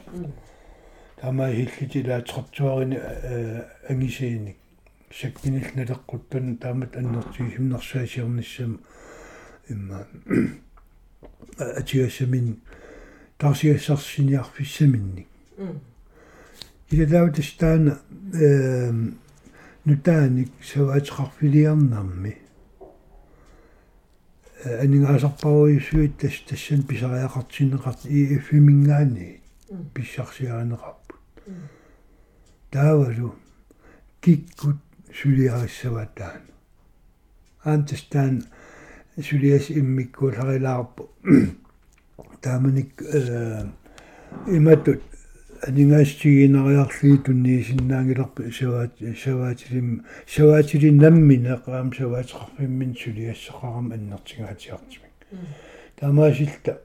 [1.21, 2.97] тама хиллитилаатеқартуарини
[3.89, 4.57] ангисииник
[5.11, 8.79] саккинил налеққуттун таамат аннертигисимнарсаасиорниссам
[9.69, 10.07] имма.
[11.57, 12.61] Атигассамин
[13.37, 15.27] тарсиассарсиниарфиссаминник
[16.89, 17.99] илалаутастаана
[18.33, 19.17] эм
[19.85, 22.37] нутааник саваатеқарфилиарнарми
[24.83, 29.41] анингаасарпаруйуссуит тас тассан писариақартинеқарт и эфимингаани
[29.93, 31.19] писсарсиаанеқарпут
[32.71, 33.35] таавалу
[34.21, 34.77] киккут
[35.13, 36.43] сулиариссаватаан
[37.63, 38.45] аантастаан
[39.21, 41.09] сулиас иммиккууларилаарпу
[42.41, 43.65] тааманик э
[44.47, 45.03] иматут
[45.67, 48.93] анингаастигинариарлии тунниисиннаангиларпу саваат
[49.23, 55.13] саваатилим саваатилин наммина qaam саваатеқарфиммин сулиассақарам аннертигаатиартимик
[55.99, 56.81] таамаасилта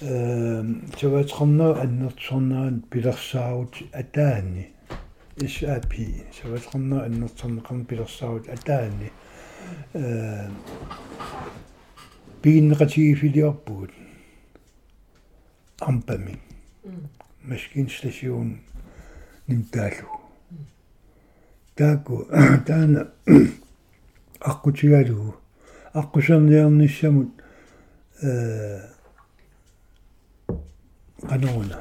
[0.00, 0.62] э
[1.00, 4.72] саваатеқарнаа аннертсорнаан пилерсаарут атаани.
[5.36, 9.10] Исаапи саваатеқарнаа аннертсорнеқарн пилерсаарут атаани.
[9.94, 10.48] Э
[12.42, 13.90] пигиннеқатигифилиарпугут
[15.80, 16.38] ампами
[17.42, 18.60] маскинстасиун
[19.46, 20.20] нимтаалу
[21.74, 22.26] тааку
[22.66, 23.10] таана
[24.40, 25.34] аққутигалугу
[25.94, 27.30] аққусерниарниссамут
[28.22, 28.80] э
[31.28, 31.80] канауна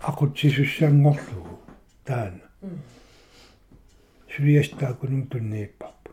[0.00, 1.58] ақутсисуссаангорлугу
[2.04, 2.40] таана.
[4.34, 6.12] Сулиастаакунун туннииппарпу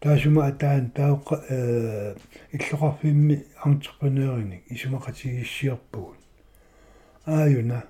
[0.00, 2.16] таасума атаан таоқа э
[2.52, 6.17] иллоқарфимми entrepreneuриник исумақатигиссиерпугут
[7.28, 7.84] ааюна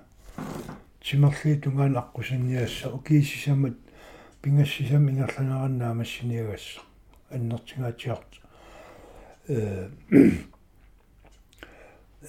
[0.99, 3.75] тимерлиитунгаан аққусанниасса укиисисамат
[4.41, 6.81] пингассисам ингерланераннаа массиниагасса
[7.31, 8.31] аннертингаатиарт
[9.47, 9.89] э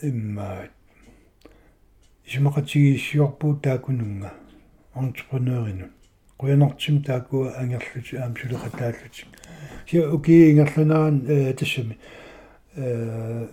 [0.03, 0.69] имма
[2.27, 4.31] исмақатигииссиорпуу таакунунга
[4.95, 5.91] entrepreneurinu
[6.39, 9.29] аам сулеқатааллутик
[9.89, 11.99] сиа уки ингерланеран э тассами
[12.77, 13.49] э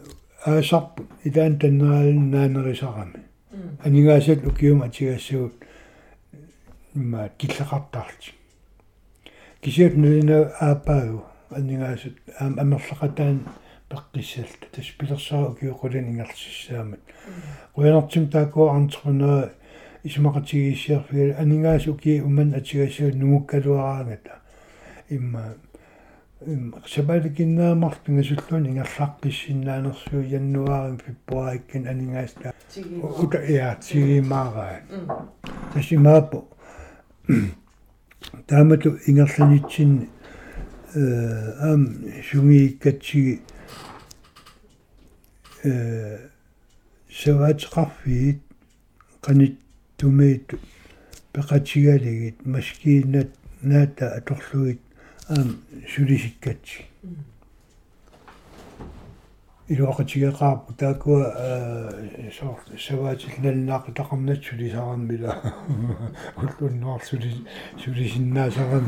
[0.45, 3.24] аасарпу илаан таннераалин наанерисарами
[3.83, 5.53] анигаасат укиум атигассуут
[6.95, 8.33] имма киллеқартаарти
[9.61, 13.39] кисиат нуина аапаагу анигаасат аам амерлақатаан
[13.89, 16.99] пеққиссалта тас пилерсаа укиоқулин ингерлсиссаамат
[17.73, 19.49] куянартим таакуа entrepreneur
[20.03, 24.39] исмақатигииссиарфига анигаас уки уман атигассуут нугуккалуараангата
[25.09, 25.55] имма
[26.39, 32.53] сабаликиннаамарт пингасуллуни ингерлаққиссиннаанерсуу яннуарим фиппуаиккин анингаasta
[33.01, 34.81] ута я тигимаараа
[35.73, 36.47] тасимаапу
[38.45, 40.09] таамату ингерланитсин
[40.93, 43.41] э ам шунгииккатсиги
[45.63, 46.29] э
[47.09, 48.41] саваатеқарфиит
[49.25, 49.55] qanit
[49.97, 50.53] tumiit
[51.33, 53.29] peqatigaligit maskiinat
[53.63, 54.86] naata atorlugit
[55.30, 55.57] аам
[55.93, 56.86] сулисиккатси
[59.67, 61.21] илуақатигеқарпу таакуа
[62.38, 65.32] соор саваатиллалнаақи тақарнат сулисараммила
[66.38, 67.32] уллуннаар сули
[67.84, 68.88] сулисиннаасарам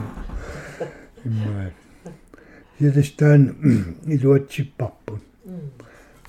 [1.26, 1.72] имма
[2.80, 3.42] ядастаан
[4.16, 5.22] илуатсиппарпут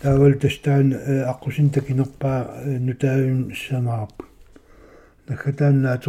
[0.03, 0.93] таавал тастаан
[1.33, 4.27] аққусин такинерпаа нутаавим самаарпут
[5.29, 6.01] накатаанна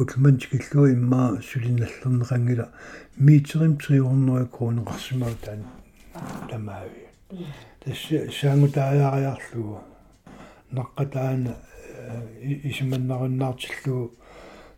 [0.00, 2.68] аторсуакку утлмантикиллуи иммаа сулинналлернеқангила
[3.16, 5.64] миитерим 300 кроны қарсимаа таан
[6.48, 7.08] тамаави
[7.84, 8.08] тасс
[8.40, 9.80] саангутаариариарлугу
[10.72, 11.54] наққатаана
[12.40, 14.14] исиманнаруннаартиллугу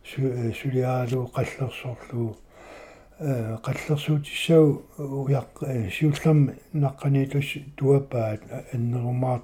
[0.03, 2.37] сулиаалуу қаллерсоорлугу
[3.19, 8.41] қаллерсуутиссау уяқ сиуллам наққаниитус туапаат
[8.73, 9.43] аннерумаат.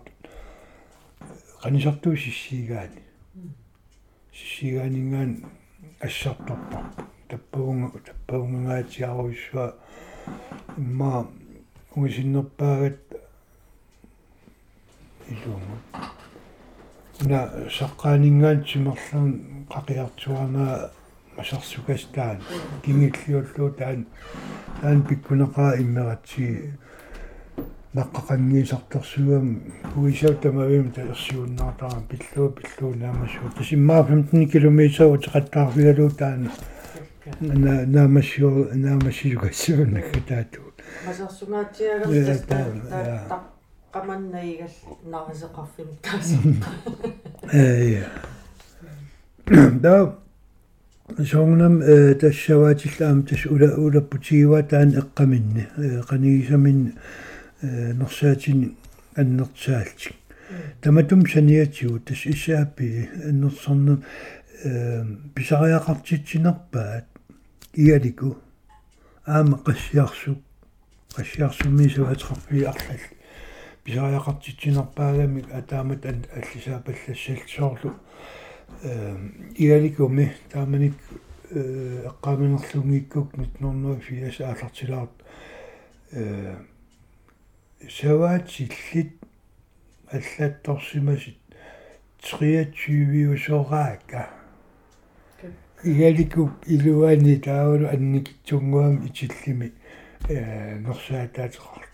[1.61, 3.03] Канисартуу сиссигаани
[4.33, 5.45] сиссигаанингаан
[5.99, 6.85] ассартарпар
[7.27, 9.75] таппагунга таппагунгаатиаруиссуа
[10.77, 11.27] имма
[11.95, 12.99] угисиннерпаагат
[15.27, 15.77] илуунга
[17.21, 17.39] на
[17.77, 20.91] саққаанингаан симерлун қақиартуарнаа
[21.37, 22.37] масарсукастаан
[22.83, 24.07] кингиллиуллуу таан
[24.81, 26.73] таан пиккунеқаа иммератси
[27.95, 29.61] наққақангиисартерсуам
[29.95, 34.79] уисау тамавим таерсиуннаартарам пиллуу пиллуу наамассуу тасиммаа 15 км
[35.09, 36.51] утеқаттаарфигалуу таана
[37.39, 40.61] на наамассуу наамассиугассуунакка таату
[41.07, 43.43] масарсугаатиагэртас таа
[43.91, 44.73] qamannaigal
[45.13, 46.27] naraseqarfim taas
[47.51, 48.03] э
[49.81, 50.15] да
[51.25, 51.81] сонгнам
[52.21, 55.65] тассаваатиллаам тас ула улаппутигива таан эққаминни
[56.09, 56.93] қанигисамин
[57.61, 58.75] нерсаатин
[59.15, 60.15] аннертсаалтик
[60.81, 63.99] таматум саниатиу тас исаапи аннерсорнер
[65.35, 67.05] писариақартитсинерпаат
[67.73, 68.37] иалику
[69.25, 70.37] аама qassiarsu
[71.15, 73.03] qassiarsummi suatqarpi арлал
[73.83, 77.93] писариақартитсинерпаагамик атаамат аллисаапаллассалсоорлу
[78.83, 79.17] э
[79.55, 80.93] иаликуми тааманик
[81.51, 85.11] э эққаминерлугиккук 1984 аалартилаарт
[86.11, 86.55] э
[87.87, 89.13] саваатиллит
[90.11, 91.37] аллаатторсимасит
[92.21, 94.29] 23 усораака
[95.83, 99.71] игаликуп илуани таавалу анникитсунгуам итиллими
[100.27, 101.93] э норсаатаатеқарт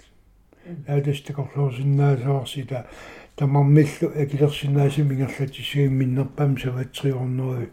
[0.87, 2.87] аатастакорлуусиннаасоорсита
[3.35, 7.67] тамармиллу акилерсинаасим ингерлатисиимминнерпам саватриорнеру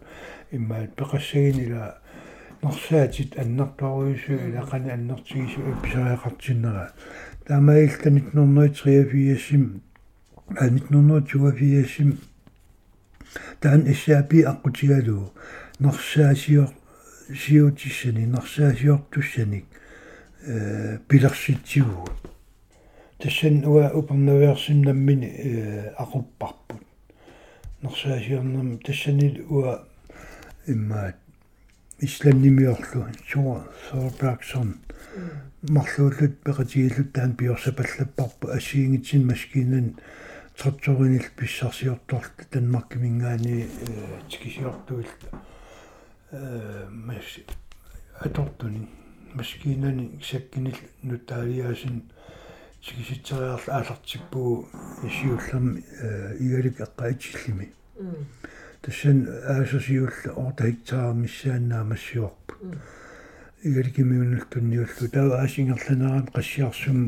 [0.51, 1.97] иммаат пеқассагинила
[2.61, 5.61] норсаатит аннартуаруйсу илақани аннертигису
[7.43, 9.81] эписариақартиннера таамаилта 1983
[10.55, 12.17] а 1984
[13.59, 15.31] таан иссаапи аққутигалуу
[15.79, 16.69] норсаасиор
[17.33, 19.65] сиутиссани норсаасиортуссаник
[20.45, 22.07] э пилерситсигуу
[23.17, 26.83] тассан уа упернавиарсиннаммини э ақуппарпут
[27.81, 29.87] норсаасиорнам тассанил уа
[30.67, 31.17] иммаат
[31.99, 34.79] исланнимиорлу суа сорбаксон
[35.69, 39.95] марлуулут пеқатигиллут таан пиорсапаллаппарпу ассиингитсин маскинан
[40.57, 43.69] тротторинил писсарсиорторлу танмаркимингаани
[44.29, 45.07] тикисиортуил
[46.31, 47.39] э мас
[48.19, 48.89] атортуни
[49.33, 52.11] маскинани саккинил нутаалиасин
[52.81, 54.67] тикиситсериарла аалартиппуу
[55.03, 55.79] исиуллерми
[56.39, 57.71] игалик эққаитиллими
[58.81, 62.53] тассан аасасиулла орта хектаар миссааннаа массиорпу
[63.63, 66.99] игаликимиуналтунниуллу таа аасингерланеран qassiarsum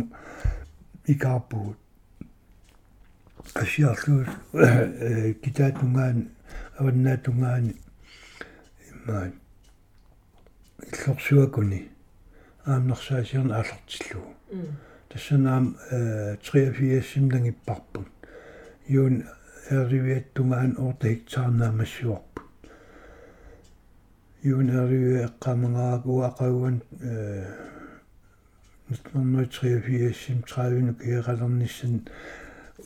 [1.13, 1.77] икаарпуут
[3.57, 4.27] qassiarluul
[5.43, 6.17] китаатунгаан
[6.79, 7.73] аваннаатунгаани
[8.89, 9.31] иммаа
[10.91, 11.81] иллорсуакуни
[12.65, 14.29] аамнерсаасиерна аалартиллуу
[15.09, 18.07] тассанаам 83 нангиппарпут
[18.87, 19.23] юун
[19.69, 22.34] эривиаттунгаан орта хектаарнаа массуарпу
[24.45, 27.45] юун эриви эққамангааракуа ақауан э
[28.89, 32.01] 1983 30 киералерниссан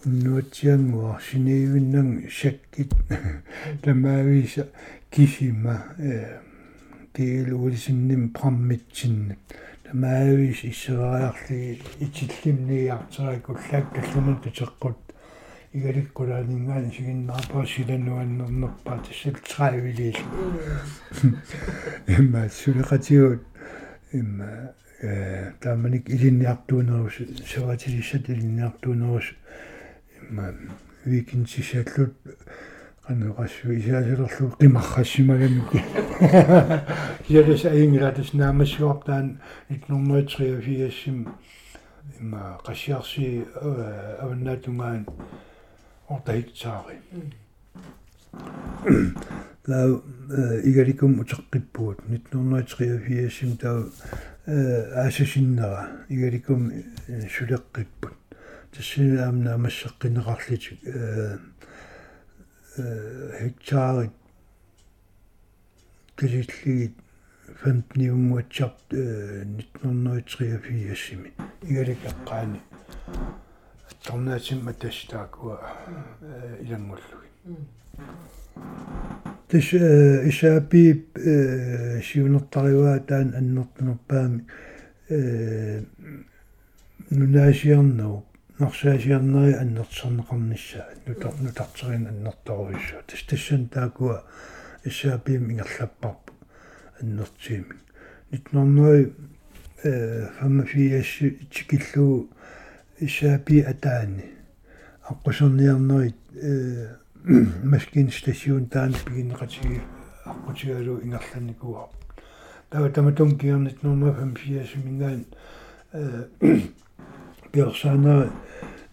[0.05, 2.93] уннуатсиангуа синеивиннан шаккит
[3.83, 4.69] тамаависа
[5.11, 6.39] кисима э
[7.13, 9.37] киилуулисинним праммитсиннат
[9.83, 15.08] тамаавис иссерариарлиги итиллимниартэракуллаак каллунут тутеққут игаликкулаанингаани
[15.71, 20.17] сигиннаарпаа силануаннернерпаа тассал траавилил
[22.07, 23.43] имма сулеқатиут
[24.11, 29.25] имма э тааманик илинниартуунерус саватилиссат илинниартуунерус
[30.29, 30.55] имма
[31.05, 32.15] викинсисаллут
[33.05, 35.69] qanneqassu isaasилерлу qimаррассимаганук
[37.29, 39.39] ялас аингилатас наамассуартаан
[39.69, 41.27] 1983
[42.19, 43.45] имма qassiarsi
[44.23, 45.05] аваннаатунгаан
[46.09, 46.97] ортаитсаари
[49.67, 50.03] лау
[50.69, 53.77] игаликум утеққиппуут 1983 таа
[55.03, 56.61] аасасиннера игаликум
[57.35, 58.17] сулеққиппут
[58.73, 60.63] тассинаамна амассеққинеқарлит
[63.41, 64.13] hektarit
[66.17, 66.95] кисиллигит
[67.63, 71.31] 15 унгуатсарт 1983 ими
[71.61, 72.59] игаликаққаани
[74.03, 75.59] торнаасимма тастаакуа
[76.61, 77.29] илангуллуги
[79.49, 81.05] тис исаапи
[82.07, 84.45] сиунертариваа таан аннертунерпаами
[85.09, 85.83] э
[87.09, 88.25] нунаасиарнау
[88.59, 94.23] нарсаасиарнери аннерсарнеқарниссаа нутар нутартерин аннерторуиссаа тас тассан таакуа
[94.83, 96.33] иссаапиим ингерлаппарпу
[97.01, 97.75] аннертиими
[98.31, 99.13] 1900
[99.83, 101.11] э фамафиас
[101.49, 102.29] тикиллуу
[102.99, 104.25] иссаапи атаани.
[105.09, 106.95] Аққусерниарнерит э
[107.63, 109.81] маскин стасиун таан пигинеқатиги
[110.25, 111.89] аққутигалу ингерланникуа
[112.69, 115.25] тава таматун киам 1954 мингаан
[115.93, 116.27] э
[117.51, 118.31] персона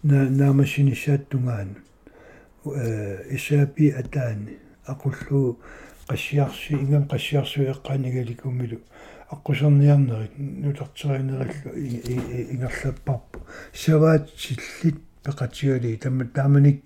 [0.03, 1.77] на наамасинissaаттунгаан
[2.65, 4.59] э исаапи атаани.
[4.87, 5.59] Aqullu
[6.09, 8.79] qassiarsi ingam qassiarsu eqqaanigalikуммилу
[9.31, 11.71] аққусерниарнерит нутартеринераллу
[12.53, 13.41] ингерлаппарпу
[13.73, 16.83] саваатсиллит пеқатигалии тамма тааманик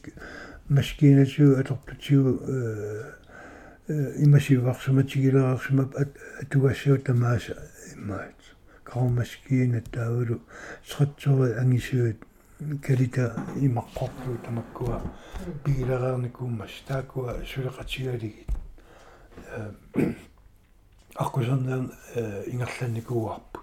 [0.69, 5.91] маскинасуу атортутиу э имасиварсуматигилерарсума
[6.41, 7.57] атугассуу тамааса
[7.97, 8.41] имаат
[8.85, 10.41] кармаскиина таавалу
[10.87, 12.19] сраттори ангисуут
[12.87, 15.03] калита имаққорлу тамаккуа
[15.65, 18.49] пигилераарникууммас таакуа сулеқатигалигит
[21.15, 21.93] аққусернеан
[22.47, 23.61] ингерланникууарпу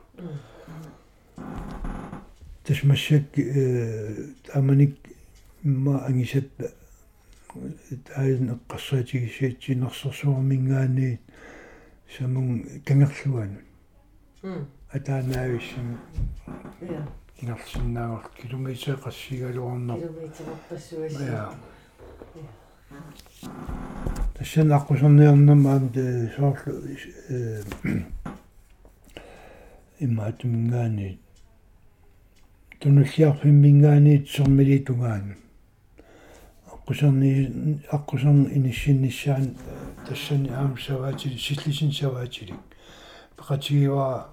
[2.64, 4.96] тасмассак э аманик
[5.64, 6.50] имма ангисат
[8.06, 11.20] таин эққарсаатигисиатсинерсэрсуармингаани
[12.18, 13.60] самун кангерлуану
[14.92, 15.98] атаанаависсами
[16.82, 17.08] я
[17.40, 21.54] кингерсиннаагор километр qassigaluornar километрпассуасси я
[24.38, 26.74] тассан аққусерниарнама аам те соорлу
[27.30, 27.64] э
[30.00, 31.20] имаатумингаани
[32.80, 35.36] тунуллиарфиммингаани сэрмилитугаани
[36.74, 37.32] аққусерни
[37.92, 39.56] аққусерни иниссиннissaан
[40.08, 42.60] тассани аам саваатили силлисин саваатилик
[43.38, 44.28] пеқатигива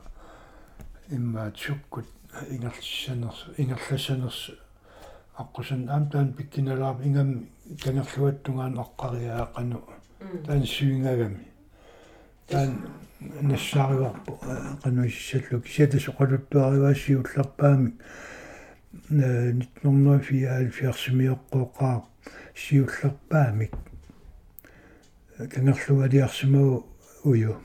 [1.11, 2.07] иммаат суккут
[2.51, 4.51] ингерлссанерс ингерлассанерс
[5.37, 7.47] аққусан аам таан пиккиналаап ингам
[7.83, 9.81] кангерлуаттунгаан оққариаақану
[10.47, 11.41] таан сюингагами
[12.49, 12.71] таан
[13.21, 14.41] нассаариварпу
[14.83, 17.93] кануиссаллу кисата соқалуттуариваассиулларпаами
[19.11, 22.03] 1974
[22.55, 23.73] сиуллерпаамик
[25.53, 26.87] кангерлугалиарсимагу
[27.25, 27.57] уйу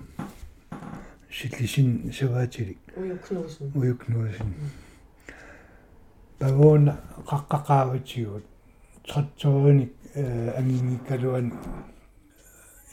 [1.31, 4.53] силлисин саваатилик уюкнуусен уюкнуусин
[6.39, 8.45] қаққақааватигут
[9.07, 9.91] тратториник
[10.59, 11.47] ангингиккалуан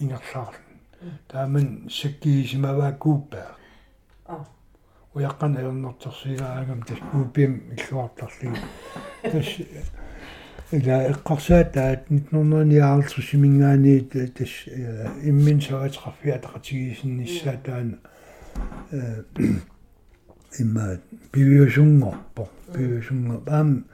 [0.01, 0.66] ингерлаарлу
[1.28, 3.57] тааман саккиисимаваа кууппаа
[4.26, 4.44] а.
[5.14, 8.61] Уяққан аернэртерсигаагам тас кууппиам иллуартарлиги.
[9.22, 9.49] Тас
[10.72, 14.53] ила эққарсаатаат 1940 тас
[15.22, 17.97] иммин саватеқарфиа тақатигисинниссаа таана
[18.90, 19.22] э
[20.59, 20.99] имма
[21.32, 23.84] пивиусунгорпо пивиусунго аам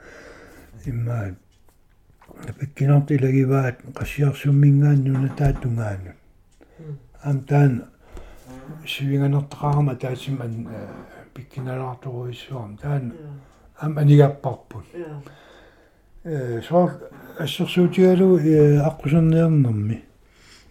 [0.85, 1.35] имма
[2.59, 6.17] пиккинартилагиваат qassiarsummингааннуна таатунгаанут
[7.23, 7.83] ам таан
[8.85, 10.67] сивинганертақарма таасиман
[11.33, 13.13] пиккиналаарторуиссуарм таан
[13.79, 15.21] ам анигаппарпут я
[16.23, 16.91] э соор
[17.37, 18.37] ассерсуутигалу
[18.89, 19.97] аққусерниарнэрми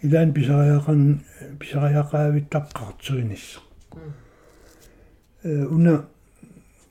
[0.02, 1.20] илаан писариақан
[1.60, 3.60] писариақаавиттаққартеринисса
[3.94, 3.98] э
[5.44, 6.04] уна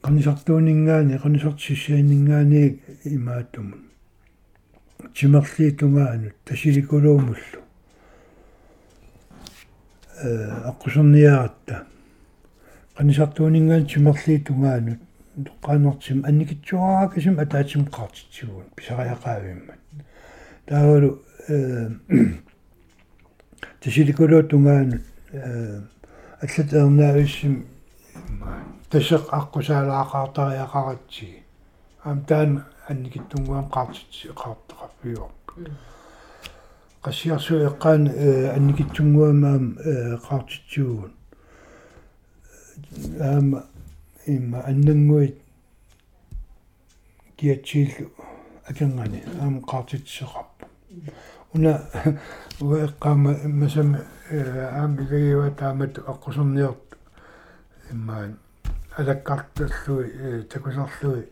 [0.03, 3.81] qanисартуунингаани qanисартсиссаанингаани имааттумун
[5.13, 7.61] тимерлиитунгаанут тасиликулуумуллу
[10.71, 11.85] аққусерниаратта
[12.97, 14.99] qanисартуунингаан тимерлиитунгаанут
[15.37, 19.79] тоққаанертим анникитсуараакасим атаатим qaartitsiguun писариақаавиммат
[20.65, 21.89] таагулу э
[23.79, 25.81] тасиликулуутунгаанут э
[26.41, 27.70] аллатернаависсим
[28.89, 31.43] тасеқ аққусаалаақаартариақаратсиги
[32.05, 32.51] аам таан
[32.89, 35.47] анникиттунгуам qaartitsi qaartaqaffiuq
[37.03, 38.03] qassiarsu eqqaan
[38.55, 39.63] annikitsunguamaam
[40.27, 41.11] qaartitsiguun
[43.29, 43.59] аама
[44.27, 45.37] имма аннангуит
[47.37, 48.07] киатсииллу
[48.69, 50.65] акангани аама qaartitseqarpu
[51.53, 51.73] уна
[52.59, 53.99] уэққаама масами
[54.77, 56.90] аама игиива таамат аққусерниорт
[57.91, 58.37] иммаан
[58.97, 61.23] алаккарталлуи такусарлуи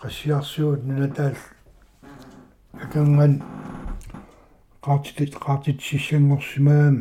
[0.00, 1.36] qassiarsuut nunataal
[2.84, 3.34] аканган
[4.86, 6.94] qaartit qaartitsissangorsimaam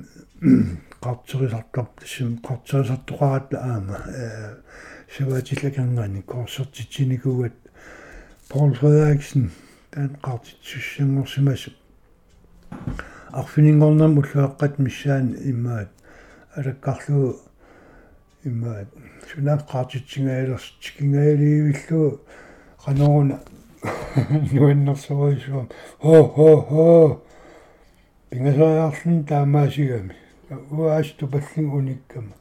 [1.03, 3.97] qaarterisartar тассим qaarterisartoqaratla аама
[5.15, 7.55] саваатиллакангани корсертитсиникугат
[8.49, 9.51] Paul Frederiksen
[9.91, 11.63] таан qaartitsissangorsimas
[13.39, 15.89] арфинингорнам уллуаққат миссаан иммаат
[16.57, 17.27] алаккарлуу
[18.45, 18.87] иммаат
[20.81, 22.19] тикингаилиивиллуу
[22.83, 23.37] qanooruna
[24.53, 25.67] нуаннерсоруисуам
[25.99, 27.21] хо хо хо.
[28.29, 30.15] Пингасариарлун таамаасигами.
[30.71, 32.33] Уаасту паллин униккама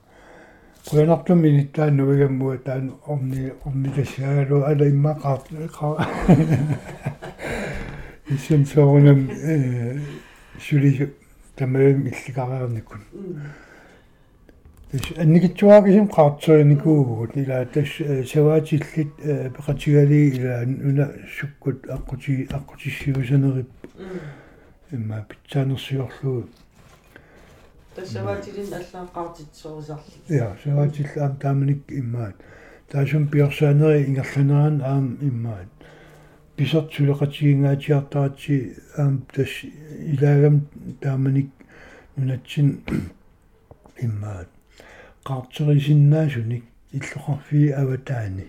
[0.88, 5.46] куянартум миниттаан нуигаммуа таан орни орни тассаагалу ала иммақарт
[8.28, 9.98] исэм соорунам э
[10.60, 11.14] сюли
[11.56, 13.00] тамаам илликариарникун
[14.92, 17.88] анникитсуаагисим qaartsuinikуугут ила тас
[18.32, 19.14] саваатиллит
[19.54, 23.68] пеқатигали ила уна суккут аққути аққутиссивусанерип
[24.90, 26.48] имма питсаанерсиорлуу
[27.94, 32.34] тассаваатилин аллааққартитсорусарли я саваатилл аам тааманик иммаат
[32.90, 35.68] таасум пиорсаанери ингерланеран аам иммаат
[36.56, 39.50] писертсулеқатигингаатиартаратси аам тас
[40.14, 40.66] илагам
[41.00, 41.50] тааманик
[42.16, 42.82] нунатсин
[44.00, 44.48] иммаат
[45.30, 46.64] qaarterisinnaasunnik
[46.98, 48.46] иллоқарфии аватаани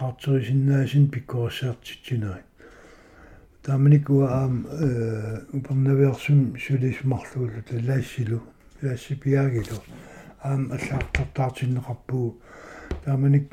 [0.00, 2.42] qaarterisinnaasin pikkurissaartitsineri
[3.64, 4.54] тааманик уа аам
[4.86, 4.88] э
[5.58, 8.38] упернавиарсум сулисмарлуулу талаассилу
[8.82, 9.78] лаассипиаагилу
[10.48, 12.28] аам аллаартартаартиннеқарпуу
[13.04, 13.46] тааманик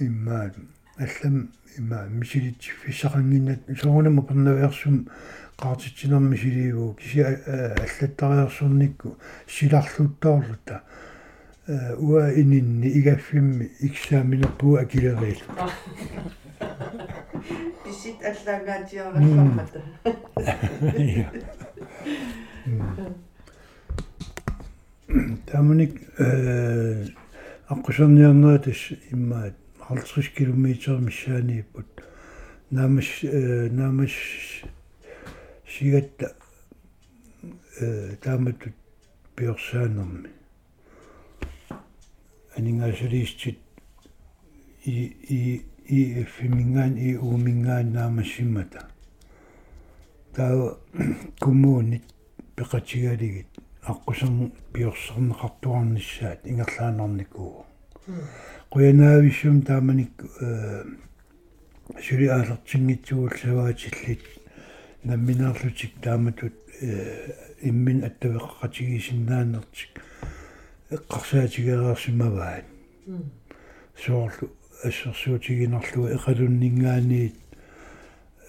[0.00, 0.52] иммаа
[0.98, 1.36] аллам
[1.78, 4.96] има мисилит фиссақангиннат соонама пернавиарсум
[5.62, 9.16] qaartitsinarmi siliigu kisi аллаттариарсурникку
[9.46, 10.82] силарлуттаорлута
[11.66, 15.40] уа ининни игаффимми иксааминерпуа акилериилу
[17.84, 19.82] писит аллаагаатиараллармата
[25.46, 27.06] таманик э
[27.68, 29.54] аққусерниарнаатас иммаат
[29.88, 31.86] 50 км миссаанииппут
[32.70, 34.12] наамас наамас
[35.66, 36.36] сигатта
[37.80, 38.74] э тааматут
[39.34, 40.43] пиорсаанерми
[42.56, 43.58] анингаасалиистит
[44.84, 48.88] и и и эфимингаан и уумингаан наамассиммата
[50.34, 50.78] таа
[51.40, 52.04] коммуунит
[52.56, 53.46] пеқатигалигит
[53.82, 57.66] аққусерн пиорсернеқартуарниссаат ингерлаанарникуу
[58.70, 60.12] қуянаависсум тааманик
[62.00, 64.22] сюри аалертингитсугулсаваатиллит
[65.04, 66.54] намминаарлутик тааматут
[67.60, 70.00] иммин аттавеққатигисиннаанертик
[70.90, 72.64] эққарсаатигераарсимаваат
[73.96, 74.50] соорлу
[74.82, 77.36] ассерсуутигинерлуа эқалуннингаанниит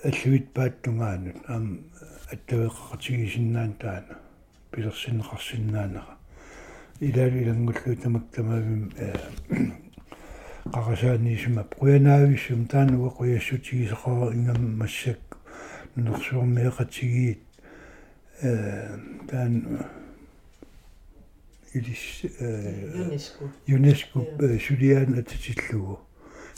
[0.04, 1.80] аллуит пааттунгаанут ам
[2.32, 4.20] аттавеққатигисиннаан таана
[4.72, 6.18] пилерсинеқарсиннаанера
[7.00, 9.14] илаалу илангуллу тамактамавим э
[10.74, 15.20] қарасааниисумап қуянаависсум таануа қуяссутигисеқара ингам массак
[15.96, 17.40] нерсуармиақатигиит
[18.42, 18.98] э
[19.30, 19.86] таан
[21.78, 22.06] илис
[22.40, 22.42] э
[22.96, 23.44] юнеско.
[23.68, 24.20] Юнеско
[24.66, 26.00] сулиаан атитиллугу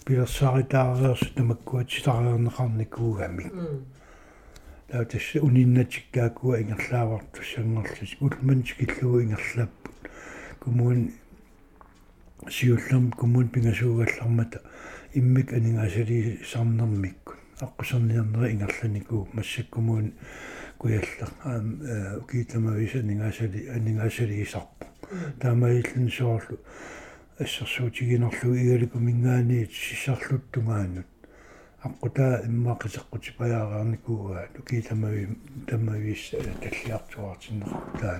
[0.05, 3.45] пилерсааритаареерсу тамаккуатситариернеқарникуугами
[4.87, 9.95] таатас униннатиккаакуа ингерлааварту сангерлис улмантикиллугу ингерлаппут
[10.61, 10.99] кумуун
[12.49, 14.61] сиуллерм кумуун пингасуугаллармата
[15.13, 20.13] иммик анингаасали сарнермиккут аққусерниарнера ингерланикуу массаккумуун
[20.77, 21.81] куяллер аам
[22.21, 24.85] укиитамавис анингаасали анингаасали исарпу
[25.39, 26.59] таамаиллун соорлу
[27.39, 31.07] ассерсуутигинерлу игалику мингаани сисарлуттунгаанут
[31.85, 35.27] аққутаа иммаақисеққути паяараарникуугаа укиитамави
[35.67, 38.17] тамавис таллиартуартиннеқартаа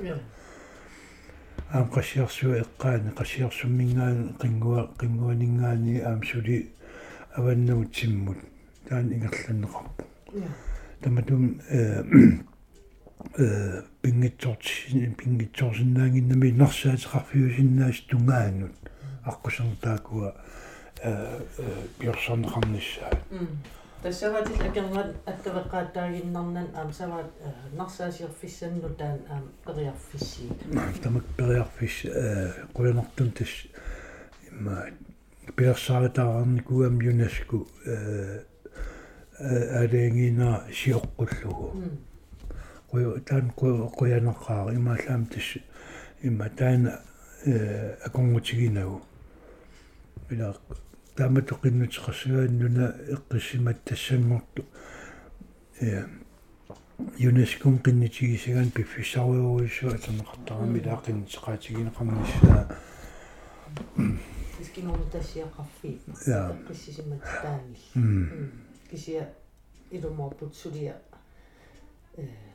[1.72, 6.72] аам қассиарсуа эққаани қассиарсуммингаани қингуа қингуанингаани аам сули
[7.36, 8.38] аваннуутсиммут
[8.88, 10.04] таан ингерланнеқарпу
[11.02, 12.04] таматум э
[13.38, 18.76] э пингитсорти пингитсорсинаангиннами нарсаатеқарфиусиннаас тунгаанут
[19.26, 20.34] аққусертаакуа
[21.04, 21.40] э
[22.00, 23.12] пиорсорнеқарниссаа
[24.04, 27.32] тассаватил акернат аттавеққааттаагиннарнан аам саваат
[27.74, 30.50] нарсаасиерфиссанну таан аам периарфиссии
[31.04, 33.50] тамак периарфис э қуянартун тас
[34.52, 34.86] имма
[35.56, 38.44] пиорсаатаарникуам юнеску э
[39.40, 41.74] аленгина сиоққуллугу
[42.92, 45.58] қуя таан қуянеққаа имаалаам тас
[46.24, 47.02] имма таана
[47.46, 49.02] э аконгутигинагу
[50.30, 50.56] ила
[51.16, 54.66] тааматоқиннутеқарсуааннуна эққиссимат тассангорту
[55.82, 56.06] э
[57.18, 62.78] юнескум қиннитигисагаан пиффисаруйоруиссуа атернеқартарами лаақиннитеқаатигинеқарниссаа
[64.60, 66.56] искинорну тассиақарфи Ja.
[66.68, 68.52] қиссисимат таангил м
[68.90, 69.34] кисия
[69.92, 70.96] илуморпут сулия
[72.16, 72.47] э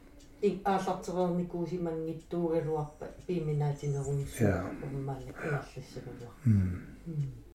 [0.43, 4.65] ин ааллартерерникуусимангиттуугалуарпа пиминаатинерунissua Ja.
[4.85, 6.53] уммаалла иарлассагулуар м